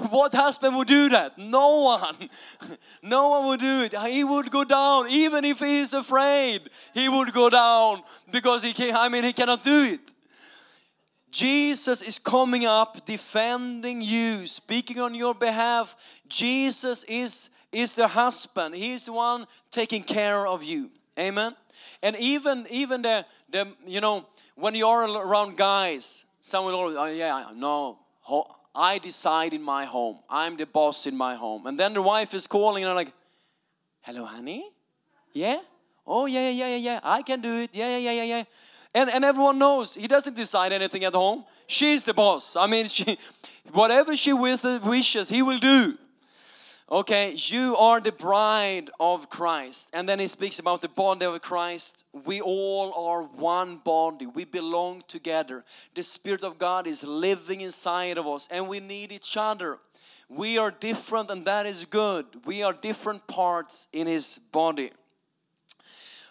what 0.09 0.33
husband 0.33 0.75
would 0.75 0.87
do 0.87 1.09
that? 1.09 1.37
No 1.37 1.81
one. 1.81 2.29
No 3.01 3.29
one 3.29 3.47
would 3.47 3.59
do 3.59 3.83
it. 3.83 3.93
He 3.93 4.23
would 4.23 4.49
go 4.49 4.63
down, 4.63 5.09
even 5.09 5.45
if 5.45 5.59
he 5.59 5.77
is 5.79 5.93
afraid, 5.93 6.61
he 6.93 7.07
would 7.07 7.31
go 7.33 7.49
down 7.49 8.01
because 8.31 8.63
he 8.63 8.73
can 8.73 8.95
I 8.95 9.09
mean, 9.09 9.23
he 9.23 9.33
cannot 9.33 9.63
do 9.63 9.83
it. 9.83 10.13
Jesus 11.31 12.01
is 12.01 12.17
coming 12.17 12.65
up 12.65 13.05
defending 13.05 14.01
you, 14.01 14.47
speaking 14.47 14.99
on 14.99 15.13
your 15.13 15.33
behalf. 15.33 15.95
Jesus 16.29 17.03
is, 17.03 17.49
is 17.71 17.93
the 17.93 18.07
husband. 18.07 18.73
He's 18.73 19.03
the 19.03 19.13
one 19.13 19.45
taking 19.69 20.01
care 20.01 20.47
of 20.47 20.63
you. 20.63 20.89
Amen. 21.19 21.55
And 22.01 22.15
even 22.17 22.65
even 22.69 23.01
the 23.01 23.25
the 23.49 23.73
you 23.85 24.01
know 24.01 24.25
when 24.55 24.75
you 24.75 24.87
are 24.87 25.05
around 25.09 25.57
guys, 25.57 26.25
some 26.45 26.63
will 26.65 26.75
always, 26.75 26.95
oh, 26.95 27.05
yeah, 27.05 27.49
no, 27.55 27.97
I 28.75 28.99
decide 28.99 29.55
in 29.55 29.63
my 29.63 29.85
home. 29.85 30.19
I'm 30.29 30.55
the 30.55 30.67
boss 30.67 31.07
in 31.07 31.17
my 31.17 31.33
home. 31.33 31.65
And 31.65 31.79
then 31.79 31.93
the 31.95 32.03
wife 32.03 32.35
is 32.35 32.45
calling 32.45 32.83
and 32.83 32.91
I'm 32.91 32.95
like, 32.95 33.11
hello, 34.01 34.25
honey? 34.25 34.69
Yeah? 35.33 35.59
Oh, 36.05 36.27
yeah, 36.27 36.51
yeah, 36.51 36.67
yeah, 36.67 36.75
yeah, 36.75 36.99
I 37.03 37.23
can 37.23 37.41
do 37.41 37.61
it. 37.61 37.71
Yeah, 37.73 37.97
yeah, 37.97 38.11
yeah, 38.11 38.11
yeah, 38.11 38.23
yeah. 38.23 38.43
And, 38.93 39.09
and 39.09 39.25
everyone 39.25 39.57
knows 39.57 39.95
he 39.95 40.07
doesn't 40.07 40.35
decide 40.35 40.71
anything 40.71 41.03
at 41.03 41.13
home. 41.13 41.45
She's 41.65 42.03
the 42.03 42.13
boss. 42.13 42.55
I 42.55 42.67
mean, 42.67 42.87
she, 42.89 43.17
whatever 43.71 44.15
she 44.15 44.31
wishes, 44.31 45.29
he 45.29 45.41
will 45.41 45.57
do. 45.57 45.97
Okay, 46.91 47.33
you 47.35 47.75
are 47.77 47.99
the 47.99 48.11
bride 48.11 48.91
of 48.99 49.27
Christ. 49.27 49.89
And 49.91 50.07
then 50.07 50.19
he 50.19 50.27
speaks 50.27 50.59
about 50.59 50.81
the 50.81 50.87
body 50.87 51.25
of 51.25 51.41
Christ. 51.41 52.03
We 52.13 52.41
all 52.41 52.93
are 52.93 53.23
one 53.23 53.77
body. 53.77 54.27
We 54.27 54.45
belong 54.45 55.01
together. 55.07 55.63
The 55.95 56.03
Spirit 56.03 56.43
of 56.43 56.59
God 56.59 56.85
is 56.85 57.03
living 57.03 57.61
inside 57.61 58.19
of 58.19 58.27
us, 58.27 58.47
and 58.51 58.67
we 58.67 58.79
need 58.79 59.11
each 59.11 59.35
other. 59.35 59.79
We 60.29 60.59
are 60.59 60.69
different, 60.69 61.31
and 61.31 61.43
that 61.45 61.65
is 61.65 61.85
good. 61.85 62.25
We 62.45 62.61
are 62.61 62.73
different 62.73 63.25
parts 63.25 63.87
in 63.91 64.05
His 64.05 64.37
body. 64.51 64.91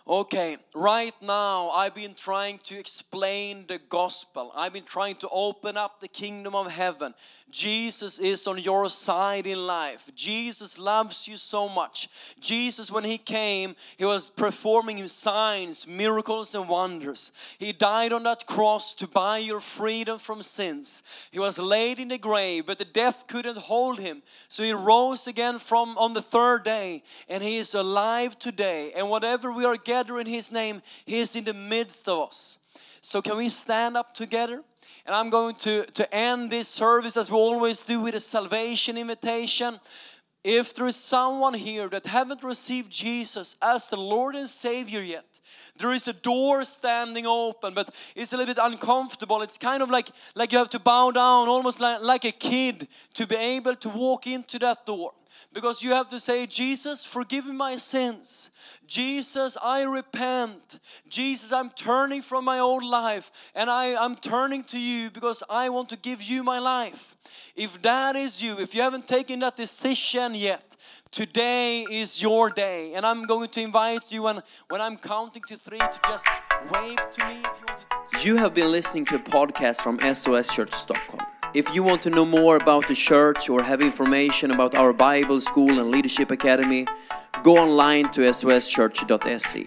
Okay, 0.06 0.58
right 0.74 1.14
now 1.22 1.70
I've 1.70 1.94
been 1.94 2.14
trying 2.14 2.58
to 2.64 2.78
explain 2.78 3.64
the 3.66 3.78
gospel. 3.88 4.52
I've 4.54 4.74
been 4.74 4.84
trying 4.84 5.16
to 5.16 5.28
open 5.30 5.78
up 5.78 6.00
the 6.00 6.08
kingdom 6.08 6.54
of 6.54 6.70
heaven. 6.70 7.14
Jesus 7.50 8.18
is 8.18 8.46
on 8.48 8.58
your 8.58 8.90
side 8.90 9.46
in 9.46 9.64
life. 9.66 10.10
Jesus 10.16 10.78
loves 10.78 11.28
you 11.28 11.36
so 11.36 11.68
much. 11.68 12.08
Jesus, 12.40 12.90
when 12.90 13.04
He 13.04 13.16
came, 13.16 13.76
He 13.96 14.04
was 14.04 14.28
performing 14.28 15.06
signs, 15.06 15.86
miracles, 15.86 16.54
and 16.54 16.68
wonders. 16.68 17.32
He 17.58 17.72
died 17.72 18.12
on 18.12 18.24
that 18.24 18.46
cross 18.46 18.92
to 18.94 19.06
buy 19.06 19.38
your 19.38 19.60
freedom 19.60 20.18
from 20.18 20.42
sins. 20.42 21.28
He 21.30 21.38
was 21.38 21.58
laid 21.58 22.00
in 22.00 22.08
the 22.08 22.18
grave, 22.18 22.66
but 22.66 22.78
the 22.78 22.84
death 22.84 23.26
couldn't 23.28 23.56
hold 23.56 24.00
Him. 24.00 24.22
So 24.48 24.64
He 24.64 24.72
rose 24.72 25.28
again 25.28 25.60
from 25.60 25.96
on 25.96 26.12
the 26.12 26.22
third 26.22 26.64
day, 26.64 27.04
and 27.28 27.42
He 27.42 27.56
is 27.56 27.74
alive 27.74 28.38
today. 28.38 28.92
And 28.96 29.08
whatever 29.08 29.52
we 29.52 29.64
are 29.64 29.76
gathering 29.94 30.26
in 30.26 30.34
His 30.34 30.50
name, 30.50 30.82
He 31.06 31.18
is 31.18 31.36
in 31.36 31.44
the 31.44 31.54
midst 31.54 32.08
of 32.08 32.28
us. 32.28 32.58
So, 33.00 33.22
can 33.22 33.36
we 33.36 33.48
stand 33.48 33.96
up 33.96 34.14
together? 34.14 34.62
And 35.06 35.14
I'm 35.14 35.30
going 35.30 35.54
to, 35.66 35.84
to 36.00 36.04
end 36.14 36.50
this 36.50 36.68
service 36.68 37.16
as 37.16 37.30
we 37.30 37.36
always 37.36 37.82
do 37.82 38.00
with 38.00 38.14
a 38.14 38.20
salvation 38.20 38.96
invitation. 38.96 39.78
If 40.42 40.74
there 40.74 40.86
is 40.86 40.96
someone 40.96 41.54
here 41.54 41.88
that 41.88 42.06
haven't 42.06 42.42
received 42.42 42.90
Jesus 42.90 43.56
as 43.62 43.88
the 43.88 43.96
Lord 43.96 44.34
and 44.34 44.48
Savior 44.48 45.02
yet, 45.02 45.40
there 45.76 45.92
is 45.92 46.08
a 46.08 46.12
door 46.12 46.64
standing 46.64 47.26
open, 47.26 47.74
but 47.74 47.88
it's 48.14 48.32
a 48.32 48.36
little 48.36 48.54
bit 48.54 48.62
uncomfortable. 48.62 49.42
It's 49.42 49.58
kind 49.58 49.82
of 49.82 49.90
like, 49.90 50.08
like 50.34 50.52
you 50.52 50.58
have 50.58 50.70
to 50.70 50.78
bow 50.78 51.10
down, 51.10 51.48
almost 51.48 51.80
like, 51.80 52.00
like 52.02 52.24
a 52.24 52.32
kid, 52.32 52.88
to 53.14 53.26
be 53.26 53.36
able 53.36 53.76
to 53.76 53.88
walk 53.88 54.26
into 54.26 54.58
that 54.58 54.86
door 54.86 55.12
because 55.54 55.82
you 55.84 55.92
have 55.92 56.08
to 56.08 56.18
say, 56.18 56.46
Jesus, 56.46 57.06
forgive 57.06 57.46
me 57.46 57.52
my 57.52 57.76
sins. 57.76 58.50
Jesus, 58.86 59.56
I 59.62 59.84
repent. 59.84 60.80
Jesus, 61.08 61.52
I'm 61.52 61.70
turning 61.70 62.20
from 62.20 62.44
my 62.44 62.58
old 62.58 62.84
life 62.84 63.30
and 63.54 63.70
I, 63.70 63.94
I'm 63.94 64.16
turning 64.16 64.64
to 64.64 64.80
you 64.80 65.10
because 65.10 65.42
I 65.48 65.68
want 65.70 65.88
to 65.90 65.96
give 65.96 66.20
you 66.22 66.42
my 66.42 66.58
life. 66.58 67.16
If 67.56 67.80
that 67.82 68.16
is 68.16 68.42
you, 68.42 68.58
if 68.58 68.74
you 68.74 68.82
haven't 68.82 69.06
taken 69.06 69.38
that 69.40 69.56
decision 69.56 70.34
yet, 70.34 70.76
today 71.12 71.82
is 71.82 72.20
your 72.20 72.50
day. 72.50 72.94
And 72.94 73.06
I'm 73.06 73.24
going 73.24 73.48
to 73.50 73.62
invite 73.62 74.10
you, 74.10 74.26
and 74.26 74.42
when 74.68 74.80
I'm 74.80 74.96
counting 74.96 75.42
to 75.48 75.56
three, 75.56 75.78
to 75.78 76.00
just 76.06 76.26
wave 76.72 76.98
to 77.12 77.26
me 77.26 77.34
if 77.34 77.54
you 77.60 77.66
want 77.68 77.80
to. 78.12 78.28
You 78.28 78.36
have 78.36 78.54
been 78.54 78.72
listening 78.72 79.04
to 79.06 79.16
a 79.16 79.20
podcast 79.20 79.82
from 79.82 80.00
SOS 80.14 80.52
Church 80.52 80.72
Stockholm. 80.72 81.33
If 81.54 81.72
you 81.72 81.84
want 81.84 82.02
to 82.02 82.10
know 82.10 82.24
more 82.24 82.56
about 82.56 82.88
the 82.88 82.96
church 82.96 83.48
or 83.48 83.62
have 83.62 83.80
information 83.80 84.50
about 84.50 84.74
our 84.74 84.92
Bible 84.92 85.40
School 85.40 85.78
and 85.78 85.92
Leadership 85.92 86.32
Academy, 86.32 86.84
go 87.44 87.58
online 87.58 88.10
to 88.10 88.22
soschurch.se. 88.22 89.66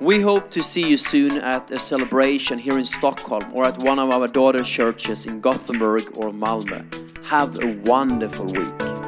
We 0.00 0.22
hope 0.22 0.50
to 0.50 0.62
see 0.62 0.88
you 0.88 0.96
soon 0.96 1.32
at 1.42 1.70
a 1.70 1.78
celebration 1.78 2.58
here 2.58 2.78
in 2.78 2.86
Stockholm 2.86 3.44
or 3.52 3.66
at 3.66 3.76
one 3.76 3.98
of 3.98 4.10
our 4.10 4.26
daughter 4.26 4.62
churches 4.62 5.26
in 5.26 5.42
Gothenburg 5.42 6.04
or 6.16 6.30
Malmö. 6.30 6.80
Have 7.26 7.62
a 7.62 7.76
wonderful 7.82 8.46
week. 8.46 9.07